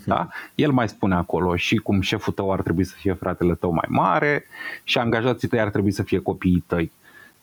Da? 0.06 0.28
El 0.56 0.72
mai 0.72 0.90
spune 0.90 1.16
acolo 1.16 1.56
și 1.56 1.76
cum 1.76 2.02
șeful 2.02 2.34
tău 2.34 2.52
ar 2.52 2.62
trebui 2.62 2.84
să 2.84 2.94
fie 2.98 3.14
fratele 3.14 3.56
tău 3.56 3.72
mai 3.72 3.86
mare 3.88 4.46
și 4.84 4.98
angajații 4.98 5.48
tăi 5.48 5.60
ar 5.60 5.70
trebui 5.70 5.92
să 5.92 6.04
fie 6.04 6.20
copiii 6.20 6.64
tăi. 6.68 6.92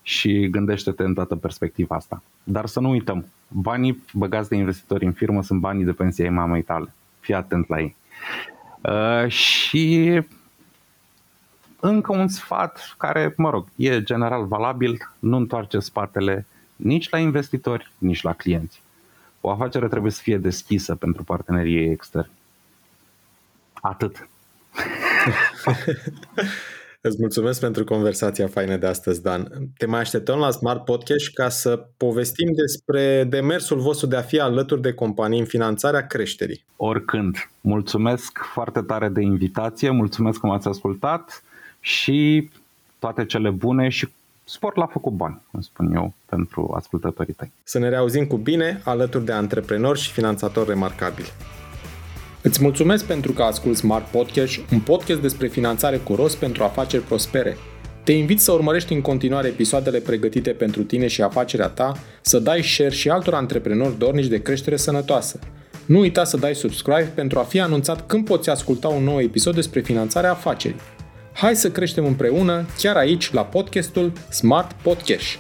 Și 0.03 0.49
gândește-te 0.51 1.03
în 1.03 1.15
toată 1.15 1.37
perspectiva 1.37 1.97
asta. 1.97 2.23
Dar 2.45 2.67
să 2.67 2.81
nu 2.81 2.91
uităm, 2.91 3.27
banii 3.49 4.03
băgați 4.13 4.49
de 4.49 4.57
investitori 4.57 5.05
în 5.05 5.13
firmă 5.13 5.43
sunt 5.43 5.61
banii 5.61 5.85
de 5.85 5.93
pensie 5.93 6.25
ai 6.25 6.31
mamei 6.31 6.63
tale. 6.63 6.95
Fii 7.21 7.35
atent 7.35 7.69
la 7.69 7.81
ei. 7.81 7.97
Uh, 8.81 9.29
și 9.31 10.21
încă 11.81 12.13
un 12.13 12.29
sfat 12.29 12.95
care, 12.99 13.35
mă 13.37 13.51
rog, 13.51 13.67
e 13.77 14.03
general 14.03 14.47
valabil, 14.47 14.99
nu 15.19 15.37
întoarce 15.37 15.79
spatele 15.79 16.47
nici 16.77 17.09
la 17.11 17.19
investitori, 17.19 17.93
nici 17.99 18.23
la 18.23 18.33
clienți 18.33 18.82
o 19.45 19.51
afacere 19.51 19.89
trebuie 19.89 20.13
să 20.13 20.21
fie 20.23 20.39
deschisă 20.39 20.95
pentru 20.95 21.25
partenerii 21.25 21.91
externi. 21.91 22.31
Atât. 23.73 24.17
Îți 27.05 27.17
mulțumesc 27.21 27.61
pentru 27.61 27.85
conversația 27.85 28.47
faină 28.47 28.77
de 28.77 28.87
astăzi, 28.87 29.23
Dan. 29.23 29.69
Te 29.77 29.87
mai 29.87 30.01
așteptăm 30.01 30.39
la 30.39 30.51
Smart 30.51 30.85
Podcast 30.85 31.33
ca 31.33 31.49
să 31.49 31.87
povestim 31.97 32.53
despre 32.53 33.25
demersul 33.25 33.79
vostru 33.79 34.07
de 34.07 34.17
a 34.17 34.21
fi 34.21 34.41
alături 34.41 34.81
de 34.81 34.93
companii 34.93 35.39
în 35.39 35.45
finanțarea 35.45 36.07
creșterii. 36.07 36.65
Oricând. 36.77 37.37
Mulțumesc 37.61 38.39
foarte 38.53 38.81
tare 38.81 39.09
de 39.09 39.21
invitație, 39.21 39.91
mulțumesc 39.91 40.41
că 40.41 40.47
m-ați 40.47 40.69
ascultat 40.69 41.43
și 41.81 42.51
toate 42.99 43.25
cele 43.25 43.51
bune 43.51 43.89
și 43.89 44.09
sport 44.45 44.77
la 44.77 44.87
făcut 44.87 45.13
bani, 45.13 45.41
îmi 45.53 45.63
spun 45.63 45.95
eu, 45.95 46.13
pentru 46.27 46.73
ascultătorii 46.77 47.35
tăi. 47.35 47.53
Să 47.63 47.79
ne 47.79 47.89
reauzim 47.89 48.27
cu 48.27 48.37
bine 48.37 48.81
alături 48.85 49.25
de 49.25 49.33
antreprenori 49.33 49.99
și 49.99 50.13
finanțatori 50.13 50.69
remarcabili. 50.69 51.33
Îți 52.43 52.63
mulțumesc 52.63 53.05
pentru 53.05 53.33
că 53.33 53.43
asculti 53.43 53.79
Smart 53.79 54.07
Podcast, 54.11 54.59
un 54.73 54.81
podcast 54.81 55.21
despre 55.21 55.47
finanțare 55.47 55.97
cu 55.97 56.15
rost 56.15 56.37
pentru 56.37 56.63
afaceri 56.63 57.03
prospere. 57.03 57.57
Te 58.05 58.13
invit 58.13 58.41
să 58.41 58.53
urmărești 58.53 58.93
în 58.93 59.01
continuare 59.01 59.49
episoadele 59.49 59.99
pregătite 59.99 60.51
pentru 60.51 60.83
tine 60.83 61.07
și 61.07 61.23
afacerea 61.23 61.69
ta, 61.69 61.93
să 62.21 62.39
dai 62.39 62.63
share 62.63 62.91
și 62.91 63.09
altor 63.09 63.35
antreprenori 63.35 63.99
dornici 63.99 64.27
de 64.27 64.43
creștere 64.43 64.77
sănătoasă. 64.77 65.39
Nu 65.87 65.99
uita 65.99 66.25
să 66.25 66.37
dai 66.37 66.55
subscribe 66.55 67.13
pentru 67.15 67.39
a 67.39 67.43
fi 67.43 67.61
anunțat 67.61 68.07
când 68.07 68.25
poți 68.25 68.51
asculta 68.51 68.89
un 68.89 69.05
nou 69.05 69.21
episod 69.21 69.55
despre 69.55 69.81
finanțarea 69.81 70.31
afacerii. 70.31 70.81
Hai 71.33 71.57
să 71.57 71.71
creștem 71.71 72.05
împreună, 72.07 72.67
chiar 72.79 72.97
aici, 72.97 73.33
la 73.33 73.45
podcastul 73.45 74.13
Smart 74.31 74.73
Podcast. 74.83 75.39